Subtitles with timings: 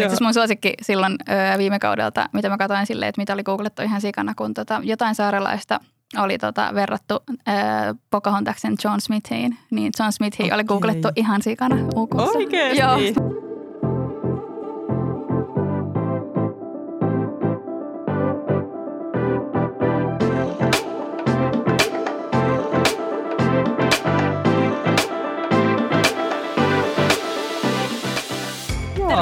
[0.00, 3.42] Mun itse mun suosikki silloin ö, viime kaudelta, mitä mä katsoin silleen, että mitä oli
[3.42, 5.80] googlettu ihan sikana, kun tota, jotain saarelaista
[6.18, 7.30] oli tota, verrattu ö,
[8.10, 10.54] Pocahontaksen John Smithiin, niin John Smithi okay.
[10.54, 12.38] oli googlettu ihan sikana UKssa.
[12.38, 12.80] Oikeesti?
[12.80, 13.43] Joo.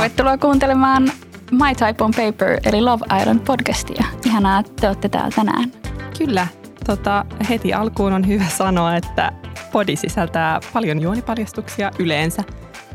[0.03, 1.03] Tervetuloa kuuntelemaan
[1.51, 4.05] My Type on Paper eli Love Island podcastia.
[4.27, 5.73] Ihanaa, että te olette täällä tänään.
[6.19, 6.47] Kyllä.
[6.87, 9.33] Tota, heti alkuun on hyvä sanoa, että
[9.73, 12.43] podi sisältää paljon juonipaljastuksia yleensä.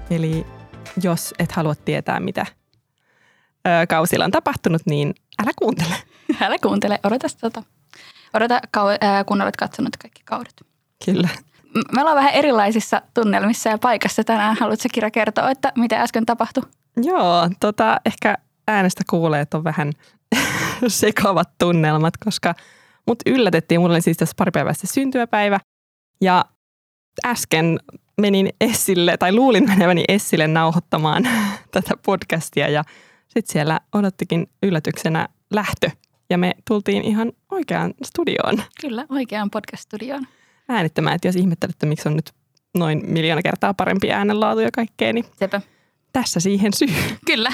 [0.10, 0.46] Eli
[1.04, 2.46] jos et halua tietää, mitä
[3.68, 5.96] ö, kausilla on tapahtunut, niin älä kuuntele.
[6.42, 7.64] Älä kuuntele, odota, tota,
[8.34, 10.64] odota kau- kun olet katsonut kaikki kaudet.
[11.06, 11.30] Kyllä.
[11.92, 14.58] Me ollaan vähän erilaisissa tunnelmissa ja paikassa tänään.
[14.60, 16.64] Haluatko Kira kertoa, että mitä äsken tapahtui?
[17.04, 18.38] Joo, tota, ehkä
[18.68, 19.92] äänestä kuulee, että on vähän
[20.88, 22.54] sekavat tunnelmat, koska
[23.08, 23.82] mut yllätettiin.
[23.82, 25.60] Mulla oli siis tässä pari päivää syntymäpäivä
[26.22, 26.46] ja
[27.26, 27.80] äsken
[28.22, 31.28] menin Essille, tai luulin meneväni Essille nauhoittamaan
[31.72, 32.84] tätä podcastia ja
[33.28, 35.90] sitten siellä odottikin yllätyksenä lähtö.
[36.30, 40.28] Ja me tultiin ihan oikeaan studioon Kyllä, oikeaan podcast-studioon.
[40.70, 41.16] äänittämään.
[41.16, 42.32] Että jos ihmettelette, miksi on nyt
[42.78, 45.62] noin miljoona kertaa parempi äänenlaatu ja kaikkea, niin Sepä.
[46.22, 46.88] Tässä siihen syy.
[47.26, 47.54] Kyllä.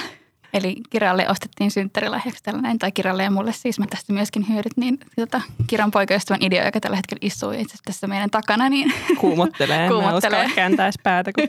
[0.54, 4.98] Eli Kiralle ostettiin synttärilahjaksi tällainen, tai Kiralle ja mulle siis mä tästä myöskin hyödyt, niin
[5.16, 9.82] tota, Kiran poikaystävän idea, joka tällä hetkellä istuu itse tässä meidän takana, niin Kuumottelee.
[9.82, 10.38] Mä Kuumottelee.
[10.40, 11.48] uskalla kääntää edes päätä, kun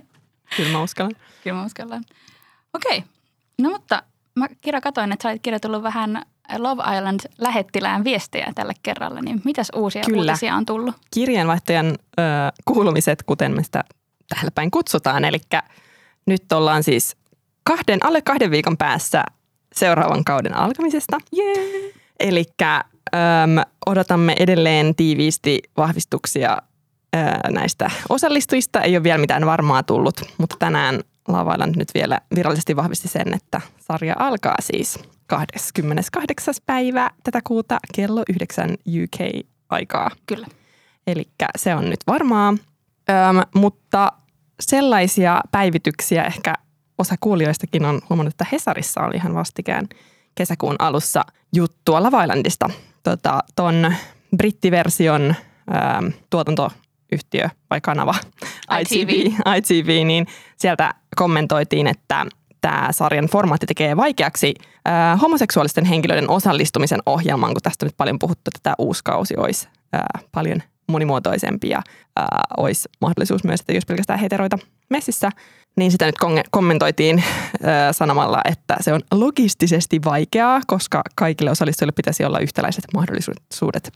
[0.56, 1.16] kyllä mä uskallan.
[1.44, 2.04] kyllä mä uskallan.
[2.74, 3.04] Okei,
[3.60, 4.02] no mutta
[4.36, 6.22] mä Kira katoin, että sä olit kirjoitellut vähän
[6.58, 10.32] Love Island-lähettilään viestejä tällä kerralla, niin mitäs uusia Kyllä.
[10.32, 10.94] uutisia on tullut?
[11.14, 12.22] Kirjeenvaihtajan ö,
[12.64, 13.84] kuulumiset, kuten me sitä
[14.28, 15.24] täällä päin kutsutaan.
[15.24, 15.40] Eli
[16.26, 17.16] nyt ollaan siis
[17.64, 19.24] kahden, alle kahden viikon päässä
[19.74, 21.18] seuraavan kauden alkamisesta.
[21.38, 21.92] Yeah.
[22.20, 22.44] Eli
[23.86, 26.56] odotamme edelleen tiiviisti vahvistuksia
[27.16, 27.18] ö,
[27.50, 28.82] näistä osallistujista.
[28.82, 33.60] Ei ole vielä mitään varmaa tullut, mutta tänään Lavailla nyt vielä virallisesti vahvisti sen, että
[33.78, 36.54] sarja alkaa siis 28.
[36.66, 40.10] päivä tätä kuuta kello 9 UK-aikaa.
[40.26, 40.46] Kyllä.
[41.06, 42.48] Eli se on nyt varmaa.
[43.10, 44.12] Öm, mutta
[44.60, 46.54] sellaisia päivityksiä ehkä
[46.98, 49.86] osa kuulijoistakin on huomannut, että Hesarissa oli ihan vastikään
[50.34, 51.24] kesäkuun alussa
[51.54, 52.70] juttua Love Islandista.
[53.02, 53.94] Tota, ton
[54.36, 55.34] brittiversion
[55.98, 58.14] öm, tuotantoyhtiö vai kanava
[58.80, 59.08] ITV.
[59.08, 62.26] ITV, ITV, niin sieltä kommentoitiin, että
[62.60, 64.54] tämä sarjan formaatti tekee vaikeaksi
[64.88, 69.34] äh, homoseksuaalisten henkilöiden osallistumisen ohjelmaan, kun tästä on nyt paljon puhuttu, että tämä uusi kausi
[69.36, 72.24] olisi äh, paljon monimuotoisempi ja äh,
[72.56, 74.58] olisi mahdollisuus myös, että jos pelkästään heteroita
[74.88, 75.30] messissä,
[75.76, 76.14] niin sitä nyt
[76.50, 77.24] kommentoitiin äh,
[77.92, 83.92] sanomalla, että se on logistisesti vaikeaa, koska kaikille osallistujille pitäisi olla yhtäläiset mahdollisuudet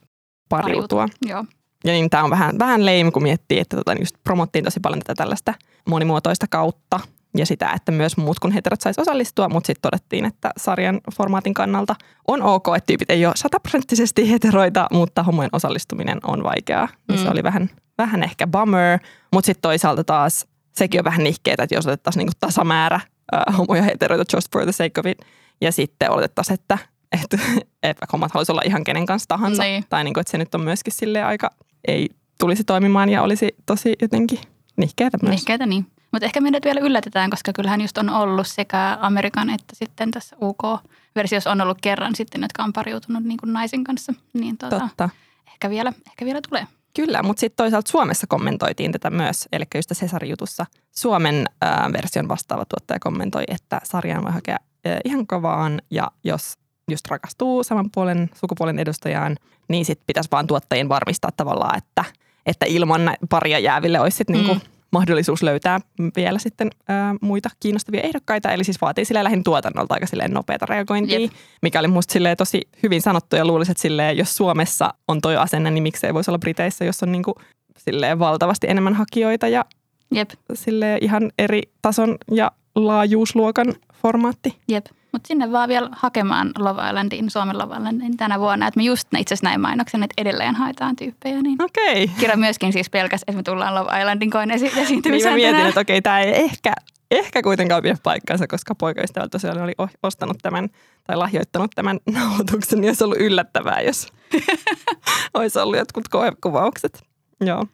[0.48, 1.08] pariutua.
[1.26, 1.44] Joo.
[1.84, 4.80] Ja niin tämä on vähän, vähän lame, kun miettii, että tota, niin just promottiin tosi
[4.80, 5.54] paljon tätä tällaista
[5.88, 7.00] monimuotoista kautta
[7.36, 11.54] ja sitä, että myös muut kuin heterot saisi osallistua, mutta sitten todettiin, että sarjan formaatin
[11.54, 11.94] kannalta
[12.28, 16.88] on ok, että tyypit ei ole sataprosenttisesti heteroita, mutta homojen osallistuminen on vaikeaa.
[17.08, 17.16] Mm.
[17.16, 18.98] Se oli vähän, vähän ehkä bummer,
[19.32, 23.00] mutta sitten toisaalta taas sekin on vähän nihkeetä, että jos otettaisiin niinku tasamäärä
[23.34, 25.18] äh, homoja ja heteroita just for the sake of it,
[25.60, 26.78] ja sitten oletettaisiin, että
[27.22, 27.36] että,
[27.82, 29.84] että vaikka hommat haluaisi olla ihan kenen kanssa tahansa, Niin.
[29.88, 31.50] tai niin kuin, että se nyt on myöskin sille aika,
[31.88, 32.08] ei
[32.40, 34.38] tulisi toimimaan ja olisi tosi jotenkin
[34.76, 35.30] nihkeätä myös.
[35.30, 35.86] Nihkeitä niin.
[36.12, 40.36] Mutta ehkä meidät vielä yllätetään, koska kyllähän just on ollut sekä Amerikan että sitten tässä
[40.42, 44.14] UK-versiossa on ollut kerran sitten, jotka on pariutunut niin kuin naisen kanssa.
[44.32, 45.08] Niin tota, Totta.
[45.52, 46.66] ehkä, vielä, ehkä vielä tulee.
[46.96, 50.66] Kyllä, mutta sitten toisaalta Suomessa kommentoitiin tätä myös, eli just tässä Hesari-jutussa
[50.96, 54.56] Suomen äh, version vastaava tuottaja kommentoi, että sarjaan voi hakea
[54.86, 56.54] äh, ihan kovaan ja jos
[56.90, 59.36] just rakastuu saman puolen sukupuolen edustajaan,
[59.68, 62.04] niin sitten pitäisi vaan tuottajien varmistaa tavallaan, että,
[62.46, 64.60] että ilman paria jääville olisi sitten niinku Mm.
[64.92, 65.80] Mahdollisuus löytää
[66.16, 68.52] vielä sitten äh, muita kiinnostavia ehdokkaita.
[68.52, 71.32] Eli siis vaatii sille lähin tuotannolta aika silleen nopeata reagointia, Jep.
[71.62, 75.36] mikä oli musta silleen tosi hyvin sanottu ja luulisin, että silleen, jos Suomessa on toi
[75.36, 77.34] asenne, niin miksei voisi olla Briteissä, jos on niinku
[77.78, 79.64] silleen valtavasti enemmän hakijoita ja
[80.14, 84.56] Jep, silleen ihan eri tason ja laajuusluokan formaatti.
[84.68, 84.86] jep.
[85.12, 88.66] Mutta sinne vaan vielä hakemaan Love Islandiin, Suomen Love Islandiin tänä vuonna.
[88.66, 91.42] Että me just itse asiassa näin mainoksen, että edelleen haetaan tyyppejä.
[91.42, 91.62] Niin.
[91.62, 92.08] Okei.
[92.08, 95.66] Kira myöskin siis pelkäs, että me tullaan Love Islandin koin esi- Niin mä esiintymiseen mietin,
[95.66, 96.72] että okei, tämä ei ehkä,
[97.10, 99.72] ehkä kuitenkaan pidä paikkaansa, koska poikaystävä tosiaan oli
[100.02, 100.68] ostanut tämän
[101.06, 104.12] tai lahjoittanut tämän nauhoituksen, niin olisi ollut yllättävää, jos
[105.34, 107.02] olisi ollut jotkut koekuvaukset.
[107.40, 107.66] Joo.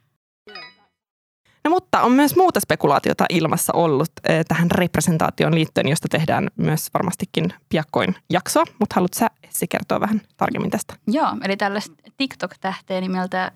[1.66, 6.88] No mutta on myös muuta spekulaatiota ilmassa ollut eh, tähän representaation liittyen, josta tehdään myös
[6.94, 8.64] varmastikin piakkoin jaksoa.
[8.78, 10.94] Mutta haluatko sä Essi kertoa vähän tarkemmin tästä?
[11.06, 13.52] Joo, eli tällaista TikTok-tähteä nimeltä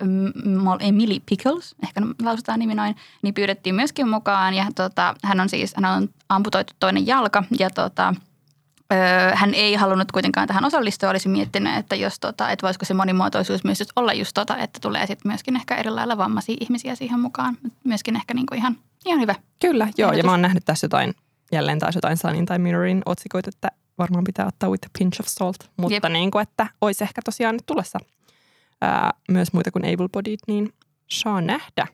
[0.80, 4.54] Emily Pickles, ehkä lausutaan nimi noin, niin pyydettiin myöskin mukaan.
[4.54, 8.14] Ja tota, hän on siis, hän on amputoitu toinen jalka ja tota,
[9.34, 13.64] hän ei halunnut kuitenkaan tähän osallistua, olisi miettinyt, että, jos tota, että voisiko se monimuotoisuus
[13.64, 17.56] myös olla just tota, että tulee sitten myöskin ehkä eri lailla vammaisia ihmisiä siihen mukaan.
[17.84, 18.76] Myöskin ehkä niinku ihan,
[19.06, 19.34] ihan hyvä.
[19.60, 20.18] Kyllä, joo, Ehdotus.
[20.18, 21.14] ja mä oon nähnyt tässä jotain,
[21.52, 25.26] jälleen taas jotain Sunin tai Mirrorin otsikoita, että varmaan pitää ottaa with a pinch of
[25.26, 27.98] salt, mutta niin kuin, että olisi ehkä tosiaan nyt tulossa
[28.80, 30.72] ää, myös muita kuin able-bodied, niin
[31.10, 31.86] saa nähdä.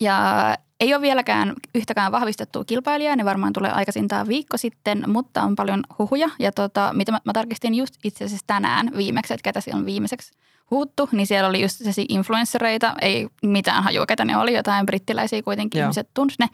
[0.00, 5.56] Ja ei ole vieläkään yhtäkään vahvistettua kilpailijaa, ne varmaan tulee aikaisintaan viikko sitten, mutta on
[5.56, 6.30] paljon huhuja.
[6.38, 9.86] Ja tota, mitä mä, mä tarkistin just itse asiassa tänään viimeksi, että ketä siellä on
[9.86, 10.32] viimeiseksi
[10.72, 15.42] huuttu, niin siellä oli just sellaisia influenssereita, ei mitään hajua, ketä ne oli, jotain brittiläisiä
[15.42, 15.86] kuitenkin, Joo.
[15.86, 16.48] ihmiset tunsi ne.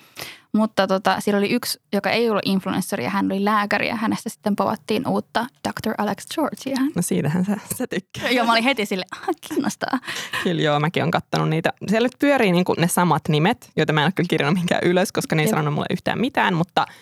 [0.53, 4.29] Mutta tota, siellä oli yksi, joka ei ollut influenssari ja hän oli lääkäri ja hänestä
[4.29, 5.95] sitten povattiin uutta Dr.
[5.99, 6.77] Alex Georgia.
[6.97, 8.31] No siitähän sä, sä tykkää.
[8.31, 9.99] joo, mä olin heti sille, ah, kiinnostaa.
[10.43, 11.73] Kyllä joo, mäkin olen kattanut niitä.
[11.89, 15.13] Siellä nyt pyörii niin ne samat nimet, joita mä en ole kyllä kirjannut minkään ylös,
[15.13, 16.87] koska ne ei sanonut mulle yhtään mitään, mutta–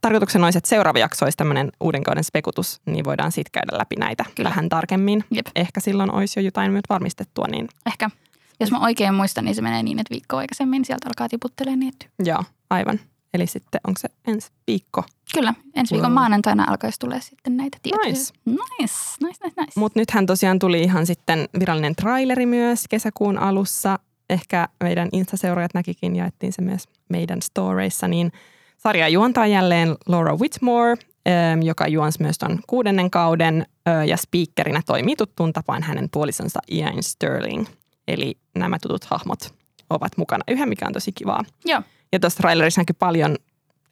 [0.00, 3.96] tarkoituksena olisi, että seuraava jakso olisi tämmöinen uuden kauden spekutus, niin voidaan sitten käydä läpi
[3.96, 4.48] näitä Kyllä.
[4.48, 5.24] vähän tarkemmin.
[5.30, 5.46] Jep.
[5.56, 7.46] Ehkä silloin olisi jo jotain myös varmistettua.
[7.50, 7.68] Niin...
[7.86, 8.10] Ehkä.
[8.60, 12.06] Jos mä oikein muistan, niin se menee niin, että viikko aikaisemmin sieltä alkaa tiputtelemaan niitä.
[12.24, 13.00] Joo, aivan.
[13.34, 15.04] Eli sitten onko se ensi viikko?
[15.34, 16.14] Kyllä, ensi viikon wow.
[16.14, 18.12] maanantaina alkaisi tulee sitten näitä tietoja.
[18.12, 18.32] Nice.
[18.44, 19.80] Nice, nice, nice, nice.
[19.80, 23.98] Mutta nythän tosiaan tuli ihan sitten virallinen traileri myös kesäkuun alussa.
[24.30, 28.32] Ehkä meidän Insta-seuraajat näkikin, jaettiin se myös meidän storeissa, niin–
[28.76, 30.90] Sarja juontaa jälleen Laura Whitmore,
[31.28, 33.66] ähm, joka juonsi myös tuon kuudennen kauden
[34.06, 37.66] ja speakerinä toimii tuttuun tapaan hänen puolisonsa Ian Sterling.
[38.08, 39.54] Eli nämä tutut hahmot
[39.90, 41.44] ovat mukana yhä, mikä on tosi kivaa.
[41.64, 41.82] Joo.
[42.12, 43.36] Ja tuossa trailerissa näkyy paljon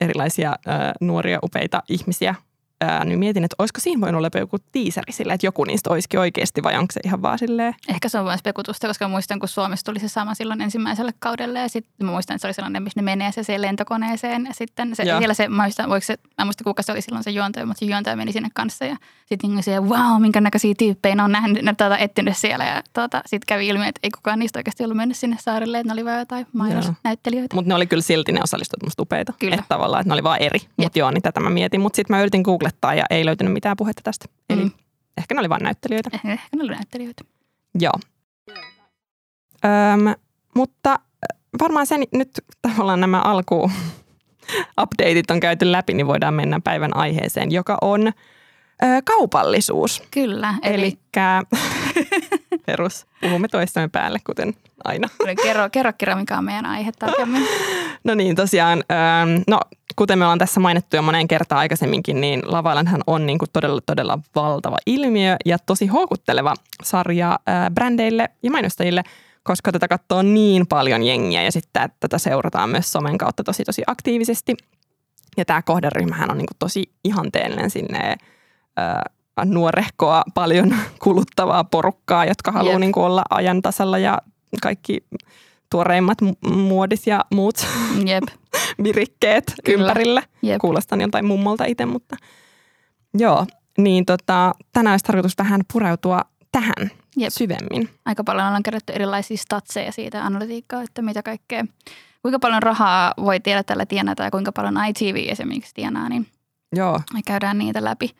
[0.00, 0.56] erilaisia
[1.00, 2.34] nuoria upeita ihmisiä
[2.82, 6.20] ää, niin mietin, että olisiko siinä voinut olla joku tiiseri sille, että joku niistä olisikin
[6.20, 7.74] oikeasti vai onko se ihan vaan silleen?
[7.88, 11.58] Ehkä se on vain spekutusta, koska muistan, kun Suomessa tuli se sama silloin ensimmäiselle kaudelle
[11.58, 14.54] ja sitten mä muistan, että se oli sellainen, missä ne menee se, se lentokoneeseen ja
[14.54, 17.30] sitten se, siellä se, mä muistan, voiko se, mä muistan kuka se oli silloin se
[17.30, 18.96] juontaja, mutta se juontaja meni sinne kanssa ja
[19.26, 22.82] sitten niin se, wow, minkä näköisiä tyyppejä ne on nähnyt, ne tuota, etsinyt siellä ja
[22.92, 25.92] tuota, sitten kävi ilmi, että ei kukaan niistä oikeasti ollut mennyt sinne saarelle, että ne
[25.92, 27.54] oli vain jotain mainosnäyttelijöitä.
[27.54, 29.32] Mutta ne oli kyllä silti ne osallistujat musta upeita.
[29.38, 29.54] Kyllä.
[29.54, 30.58] Että tavallaan, että ne oli vaan eri.
[30.76, 31.80] Mutta joo, niin tätä mä mietin.
[31.80, 32.42] Mutta sitten mä yritin
[32.72, 34.26] googlettaa ja ei löytynyt mitään puhetta tästä.
[34.50, 34.70] Eli mm.
[35.18, 36.10] ehkä ne oli vain näyttelijöitä.
[36.14, 37.24] Eh, ehkä ne oli näyttelijöitä.
[37.80, 37.92] Joo.
[39.64, 40.14] Öm,
[40.54, 40.98] mutta
[41.60, 42.30] varmaan sen nyt
[42.62, 43.70] tavallaan nämä alku
[44.82, 48.12] updateit on käyty läpi, niin voidaan mennä päivän aiheeseen, joka on ö,
[49.04, 50.02] kaupallisuus.
[50.10, 50.54] Kyllä.
[50.62, 50.74] Eli...
[50.74, 51.42] Elikkä
[52.66, 54.54] perus, puhumme toistamme päälle, kuten
[54.84, 55.08] aina.
[55.42, 57.48] Kerro, kerro kerro, mikä on meidän aihe tarkemmin.
[58.04, 58.84] No niin, tosiaan,
[59.46, 59.60] no
[60.02, 62.74] kuten me ollaan tässä mainittu jo moneen kertaan aikaisemminkin, niin Lava
[63.06, 67.38] on niin kuin todella, todella valtava ilmiö ja tosi houkutteleva sarja
[67.74, 69.02] brändeille ja mainostajille,
[69.42, 73.82] koska tätä katsoo niin paljon jengiä ja sitten tätä seurataan myös somen kautta tosi tosi
[73.86, 74.56] aktiivisesti.
[75.36, 78.16] Ja tämä kohderyhmähän on niin kuin tosi ihanteellinen sinne
[79.44, 84.18] nuorehkoa, paljon kuluttavaa porukkaa, jotka haluaa niin kuin olla ajan tasalla ja
[84.62, 85.04] kaikki
[85.72, 87.66] tuoreimmat muodit ja muut
[88.06, 88.24] Jep.
[88.84, 89.82] virikkeet Kyllä.
[89.82, 90.22] ympärillä.
[90.42, 90.58] Jep.
[90.60, 92.16] Kuulostan joltain mummolta itse, mutta
[93.18, 93.46] joo.
[93.78, 96.20] Niin tota, tänään olisi tarkoitus vähän pureutua
[96.52, 97.32] tähän Jep.
[97.32, 97.88] syvemmin.
[98.04, 101.64] Aika paljon ollaan kerätty erilaisia statseja siitä analytiikkaa, että mitä kaikkea,
[102.22, 106.26] kuinka paljon rahaa voi tiedä tällä tienata ja kuinka paljon ITV esimerkiksi tienaa, niin
[106.76, 107.00] Joo.
[107.14, 108.10] me käydään niitä läpi.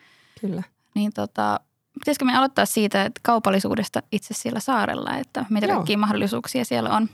[0.41, 0.63] Kyllä.
[0.95, 1.59] Niin tota,
[1.93, 5.75] pitäisikö me aloittaa siitä että kaupallisuudesta itse siellä saarella, että mitä Joo.
[5.75, 7.09] kaikkia mahdollisuuksia siellä on?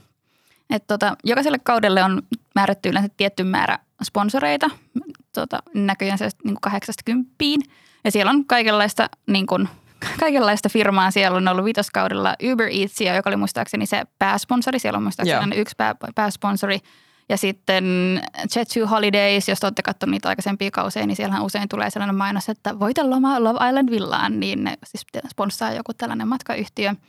[0.70, 2.22] Et tota, jokaiselle kaudelle on
[2.54, 4.70] määrätty yleensä tietty määrä sponsoreita,
[5.34, 7.30] tota, näköjään se niin kuin 80.
[8.04, 9.68] Ja siellä on kaikenlaista, niin kuin,
[10.20, 11.10] kaikenlaista firmaa.
[11.10, 14.78] Siellä on ollut viitoskaudella Uber Eatsia, joka oli muistaakseni se pääsponsori.
[14.78, 16.78] Siellä on muistaakseni yksi pää, pääsponsori.
[17.28, 17.84] Ja sitten
[18.38, 22.78] Jet2 Holidays, jos olette katsoneet niitä aikaisempia kausia, niin siellähän usein tulee sellainen mainos, että
[22.78, 26.94] voita loma Love Island Villaan, niin ne siis sponssaa joku tällainen matkayhtiö–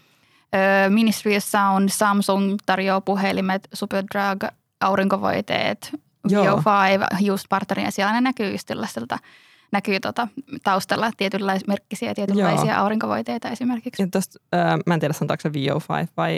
[0.89, 4.43] Ministry of Sound, Samsung tarjoaa puhelimet, Superdrug,
[4.81, 5.91] aurinkovoiteet,
[6.27, 7.88] Bio5, just partneria.
[7.88, 9.17] Ja siellä ne näkyy just sellaiselta
[9.72, 10.27] näkyy tota,
[10.63, 12.84] taustalla tietynlaisia merkkisiä tietynlaisia Joo.
[12.84, 14.03] aurinkovoiteita esimerkiksi.
[14.03, 16.38] Ja tosta, äh, mä en tiedä sanotaanko se VO5 vai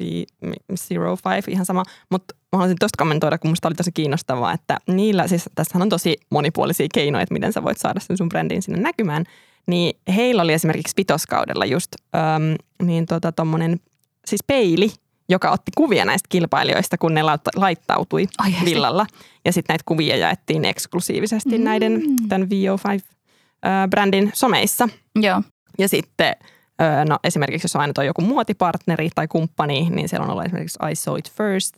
[0.00, 1.82] V05, ihan sama.
[2.10, 5.88] Mutta mä haluaisin tuosta kommentoida, kun musta oli tosi kiinnostavaa, että niillä, siis tässä on
[5.88, 9.24] tosi monipuolisia keinoja, että miten sä voit saada sen sun brändin sinne näkymään–
[9.66, 13.80] niin heillä oli esimerkiksi pitoskaudella just äm, niin tota tommonen,
[14.26, 14.90] siis peili,
[15.28, 17.22] joka otti kuvia näistä kilpailijoista, kun ne
[17.56, 18.64] laittautui Oikeasti?
[18.70, 19.06] villalla.
[19.44, 21.64] Ja sitten näitä kuvia jaettiin eksklusiivisesti Mm.
[21.64, 24.88] näiden tämän VO5-brändin someissa.
[25.16, 25.42] Joo.
[25.78, 26.36] Ja sitten
[26.82, 30.78] ö, no, esimerkiksi jos on aina joku muotipartneri tai kumppani, niin siellä on ollut esimerkiksi
[30.90, 31.74] I Saw It First,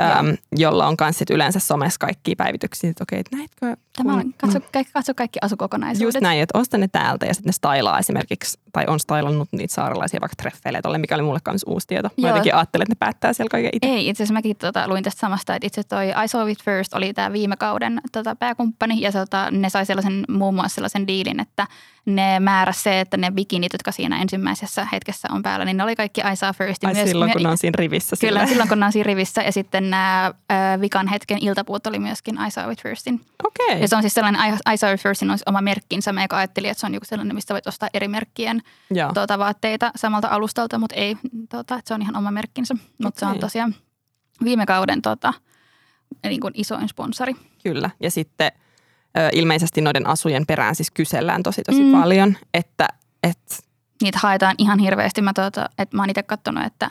[0.00, 3.76] äm, jolla on myös yleensä somessa kaikki päivityksiä, että okei, että näetkö?
[3.96, 6.14] Tämä on, katso, kaikki, katso kaikki asukokonaisuudet.
[6.14, 9.74] Just näin, että osta ne täältä ja sitten ne stylaa esimerkiksi, tai on stylannut niitä
[9.74, 12.08] saarelaisia vaikka treffeille tolle, mikä oli mulle myös uusi tieto.
[12.08, 12.28] Mä Joo.
[12.28, 13.88] jotenkin ajattelin, että ne päättää siellä kaiken itse.
[13.88, 16.94] Ei, itse asiassa mäkin tota, luin tästä samasta, että itse toi I Saw It First
[16.94, 21.40] oli tämä viime kauden tota, pääkumppani ja tota, ne sai sellaisen muun muassa sellaisen diilin,
[21.40, 21.66] että
[22.06, 25.96] ne määräsi se, että ne bikinit, jotka siinä ensimmäisessä hetkessä on päällä, niin ne oli
[25.96, 26.84] kaikki I Saw First.
[26.84, 28.16] Ai silloin, kun ne on siinä rivissä.
[28.20, 31.98] Kyllä, silloin kun ne on siinä rivissä ja sitten nämä äh, vikan hetken iltapuut oli
[31.98, 33.20] myöskin I Saw It Firstin.
[33.44, 33.80] Okei.
[33.80, 36.70] Ja se on siis sellainen, I, I Saw It Firstin on oma merkkinsä, mä ajattelin,
[36.70, 38.62] että se on joku sellainen, mistä voit ostaa eri merkkien
[39.14, 41.16] tuota, vaatteita samalta alustalta, mutta ei,
[41.50, 42.74] tuota, että se on ihan oma merkkinsä.
[43.02, 43.74] Mutta se on tosiaan
[44.44, 45.34] viime kauden tuota,
[46.24, 47.34] niin kuin isoin sponsori.
[47.62, 47.90] Kyllä.
[48.00, 48.52] Ja sitten
[49.32, 51.92] ilmeisesti noiden asujen perään siis kysellään tosi tosi Mm.
[51.92, 52.88] paljon, että
[53.22, 53.38] et,
[54.02, 55.22] Niitä haetaan ihan hirveästi.
[55.22, 56.90] Mä, tuota, että mä oon itse katsonut, että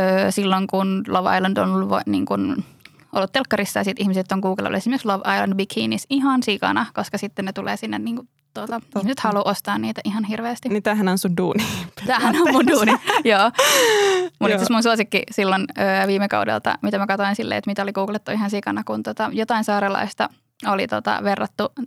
[0.00, 2.64] ö, silloin kun Love Island on ollut, niin kuin,
[3.12, 7.44] ollut telkkarissa ja sit ihmiset on googlannut esimerkiksi Love Island bikinis ihan sikana, koska sitten
[7.44, 10.68] ne tulee sinne niin kuin, tuota, ihmiset haluaa ostaa niitä ihan hirveästi.
[10.68, 11.64] niin tämähän on sun duuni.
[12.06, 12.92] Tämähän on mun duuni,
[13.32, 13.50] joo.
[14.40, 17.92] Mun itse mun suosikki silloin ö, viime kaudelta, mitä mä katsoin silleen, että mitä oli
[17.92, 20.28] googlettu ihan sikana, kun tota, jotain saarelaista
[20.66, 21.80] oli tota, verrattu ö,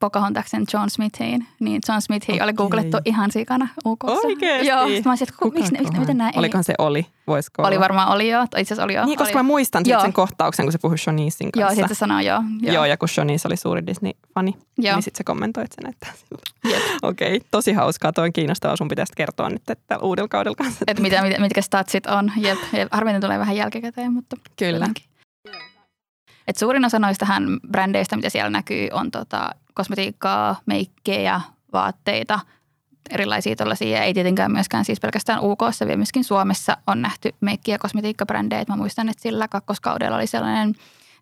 [0.00, 2.44] Pocahontaksen John Smithiin, niin John Smithi Okei.
[2.44, 4.26] oli googlettu ihan sikana UKssa.
[4.26, 4.68] Oikeesti?
[4.68, 6.38] Joo, mä olisin, että ku, miksi, miksi, miten nämä ei?
[6.38, 7.06] Olikohan se oli?
[7.26, 7.82] Voisiko Oli olla?
[7.82, 9.04] varmaan oli joo, itse asiassa oli joo.
[9.04, 9.42] Niin, koska oli.
[9.42, 10.00] mä muistan Joo.
[10.00, 11.74] sen kohtauksen, kun se puhui Shanicein Joo, kanssa.
[11.74, 12.42] sitten se sanoo joo.
[12.60, 12.74] Joo.
[12.74, 14.94] joo, ja kun Shanice oli suuri Disney-fani, Joo.
[14.94, 16.44] niin sitten se kommentoi, että se näyttää siltä.
[17.02, 18.12] Okei, tosi hauskaa.
[18.12, 18.76] Toi on kiinnostavaa.
[18.76, 20.84] Sun pitäisi kertoa nyt että uudella kaudella kanssa.
[20.86, 22.32] Että mitä, mitä, mitkä statsit on.
[22.36, 22.88] Jep, jep.
[22.92, 24.72] Harvemmin tulee vähän jälkikäteen, mutta Kyllä.
[24.76, 25.04] Jotenkin.
[26.48, 31.40] Et suurin osa noistahan brändeistä, mitä siellä näkyy, on tota, kosmetiikkaa, meikkejä,
[31.72, 32.40] vaatteita,
[33.10, 34.02] erilaisia tällaisia.
[34.02, 38.60] Ei tietenkään myöskään siis pelkästään UK, vaan myöskin Suomessa on nähty meikki- ja kosmetiikkabrändejä.
[38.60, 40.74] Et Mä muistan, että sillä kakkoskaudella oli sellainen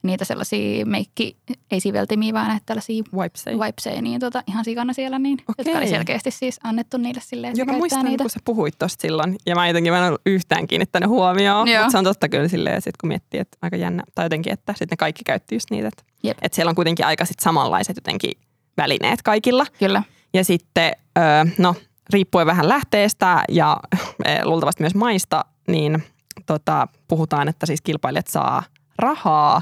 [0.03, 1.37] niitä sellaisia meikki,
[1.71, 3.57] ei siveltimiä, vaan että tällaisia Wipesei.
[3.57, 5.89] wipeseja, niin tota, ihan sikana siellä, niin, jotka oli Okei.
[5.89, 8.25] selkeästi siis annettu niille silleen, että Joo, mä muistan, niitä.
[8.25, 9.37] kun sä puhuit tosta silloin.
[9.47, 11.69] Ja mä jotenkin mä en ollut yhtään kiinnittänyt huomioon.
[11.69, 11.79] Joo.
[11.83, 14.03] Mutta se on totta kyllä silleen, sit kun miettii, että aika jännä.
[14.15, 15.89] Tai jotenkin, että sitten ne kaikki käytti just niitä.
[15.89, 16.39] Että, Jep.
[16.43, 18.33] että siellä on kuitenkin aika sit samanlaiset jotenkin
[18.77, 19.67] välineet kaikilla.
[19.79, 20.03] Kyllä,
[20.35, 21.75] Ja sitten, öö, no
[22.13, 23.77] riippuen vähän lähteestä ja
[24.27, 26.03] eh, luultavasti myös maista, niin
[26.47, 28.63] tota, puhutaan, että siis kilpailijat saa
[28.99, 29.61] rahaa,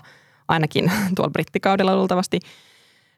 [0.51, 2.41] ainakin tuolla brittikaudella luultavasti,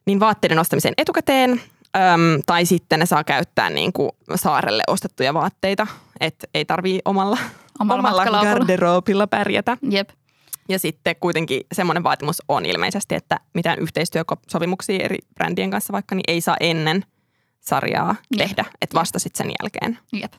[0.07, 5.87] niin vaatteiden ostamiseen etukäteen, öm, tai sitten ne saa käyttää niin kuin saarelle ostettuja vaatteita,
[6.21, 7.39] että ei tarvii omalla,
[7.81, 9.77] omalla, omalla garderoopilla pärjätä.
[9.91, 10.11] Jep.
[10.69, 16.25] Ja sitten kuitenkin semmoinen vaatimus on ilmeisesti, että mitään yhteistyösopimuksia eri brändien kanssa vaikka, niin
[16.29, 17.05] ei saa ennen
[17.61, 18.49] sarjaa Jep.
[18.49, 19.99] tehdä, että vasta sitten sen jälkeen.
[20.13, 20.33] Jep.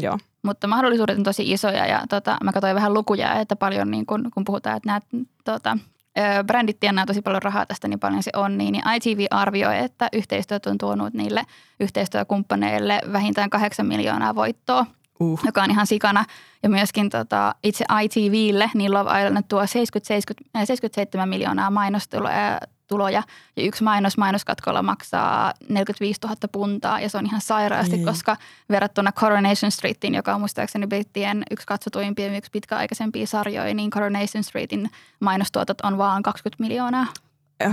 [0.00, 0.18] Joo.
[0.42, 4.30] Mutta mahdollisuudet on tosi isoja ja tota, mä katsoin vähän lukuja, että paljon niin kun,
[4.34, 5.00] kun puhutaan, että nämä
[5.44, 5.78] tota,
[6.18, 9.78] ö, brändit tienaa tosi paljon rahaa tästä, niin paljon se on, niin, niin ITV arvioi,
[9.78, 11.44] että yhteistyöt on tuonut niille
[11.80, 14.86] yhteistyökumppaneille vähintään 8 miljoonaa voittoa,
[15.20, 15.40] Uh.
[15.44, 16.24] joka on ihan sikana.
[16.62, 22.60] Ja myöskin tota, itse ITVlle, niin Love Island tuo 70, 70, äh, 77 miljoonaa mainostuloja.
[22.90, 23.22] Tuloja.
[23.56, 28.04] Ja yksi mainos mainoskatkolla maksaa 45 000 puntaa ja se on ihan sairaasti, Ei.
[28.04, 28.36] koska
[28.70, 34.44] verrattuna Coronation Streetiin, joka on muistaakseni brittien yksi katsotuimpia ja yksi pitkäaikaisempia sarjoja, niin Coronation
[34.44, 37.06] Streetin mainostuotot on vaan 20 miljoonaa.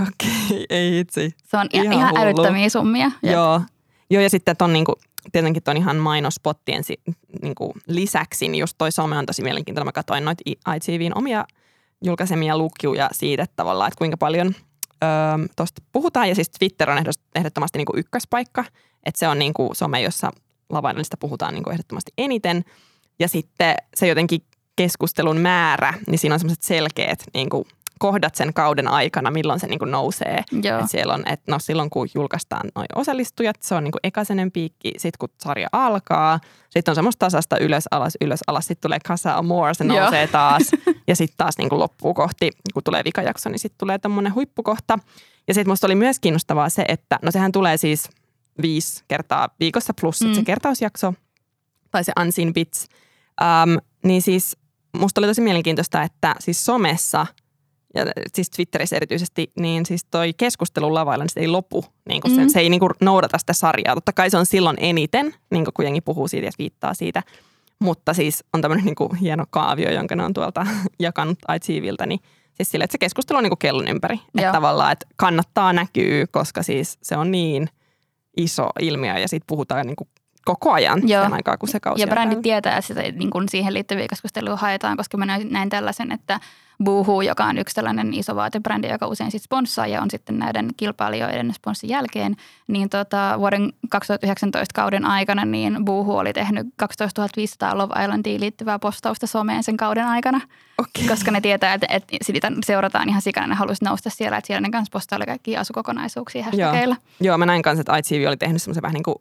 [0.02, 1.30] Okei, ei itse.
[1.44, 2.22] Se on ihan, Ihan hullu.
[2.22, 3.10] älyttömiä summia.
[3.22, 3.62] Joo.
[4.10, 4.94] Joo, ja sitten ton niinku,
[5.32, 7.00] tietenkin ton ihan mainospottien si,
[7.42, 9.86] niinku lisäksi, niin just toi some on tosi mielenkiintoinen.
[9.86, 10.42] Mä katsoin noita
[10.76, 11.44] ITVn omia
[12.04, 14.54] julkaisemia lukuja siitä, että tavallaan, että kuinka paljon
[15.56, 16.28] tuosta puhutaan.
[16.28, 18.64] Ja siis Twitter on ehdottomasti niinku ykköspaikka.
[19.04, 20.30] Että se on niinku some, jossa
[20.70, 22.64] lavainallista puhutaan niinku ehdottomasti eniten.
[23.18, 24.40] Ja sitten se jotenkin
[24.76, 27.66] keskustelun määrä, niin siinä on semmoiset selkeät niinku
[27.98, 30.44] kohdat sen kauden aikana, milloin se niinku nousee.
[30.62, 30.80] Joo.
[30.80, 34.92] Et siellä on, että no silloin kun julkaistaan noin osallistujat, se on niinku ekaisenen piikki,
[34.96, 36.40] sitten kun sarja alkaa,
[36.70, 40.00] sitten on semmoista tasasta ylös alas, ylös alas, sitten tulee Casa Amor, se Joo.
[40.00, 40.62] nousee taas
[41.08, 44.98] ja sitten taas niinku loppuu kohti, kun tulee vikajakso, niin sitten tulee tämmöinen huippukohta.
[45.48, 48.08] Ja sitten musta oli myös kiinnostavaa se, että no sehän tulee siis
[48.62, 50.34] viisi kertaa viikossa plus mm.
[50.34, 51.14] se kertausjakso
[51.90, 52.88] tai se Unseen Bits.
[53.40, 54.56] Um, niin siis
[54.98, 57.26] musta oli tosi mielenkiintoista, että siis somessa
[57.94, 58.04] ja
[58.34, 61.84] siis Twitterissä erityisesti, niin siis toi keskustelu lavailla, niin se ei lopu.
[62.08, 62.48] Niin kuin se, Mm.
[62.48, 63.94] se ei niin kuin noudata sitä sarjaa.
[63.94, 67.22] Totta kai se on silloin eniten, niin kuin kun jengi puhuu siitä ja viittaa siitä.
[67.80, 70.66] Mutta siis on tämmöinen niin kuin hieno kaavio, jonka ne on tuolta
[71.00, 72.20] jakanut ITViltä, niin
[72.54, 74.14] siis sille, että se keskustelu on niin kuin kellon ympäri.
[74.14, 74.52] Että Joo.
[74.52, 77.68] tavallaan, että kannattaa näkyä, koska siis se on niin
[78.36, 80.08] iso ilmiö ja siitä puhutaan niin kuin
[80.44, 81.22] koko ajan Joo.
[81.22, 82.34] sen aikaa, kun se kausi Ja päällä.
[82.42, 86.40] tietää, että sitä, niin kuin siihen liittyviä keskusteluja haetaan, koska mä näin näin tällaisen, että
[86.84, 90.68] Boohoo, joka on yksi tällainen iso vaatebrändi, joka usein sit sponssaa ja on sitten näiden
[90.76, 97.78] kilpailijoiden sponssin jälkeen, niin tota, vuoden 2019 kauden aikana niin Boohoo oli tehnyt 12 500
[97.78, 100.40] Love Islandiin liittyvää postausta someen sen kauden aikana,
[100.78, 101.08] Okei.
[101.08, 104.60] koska ne tietää, että, että sitä seurataan ihan sikana, ne haluaisi nousta siellä, että siellä
[104.60, 106.96] ne kanssa postaili kaikkia asukokonaisuuksia hashtageilla.
[107.20, 109.16] Joo, mä näin kanssa, että ITV oli tehnyt semmoisen vähän niin kuin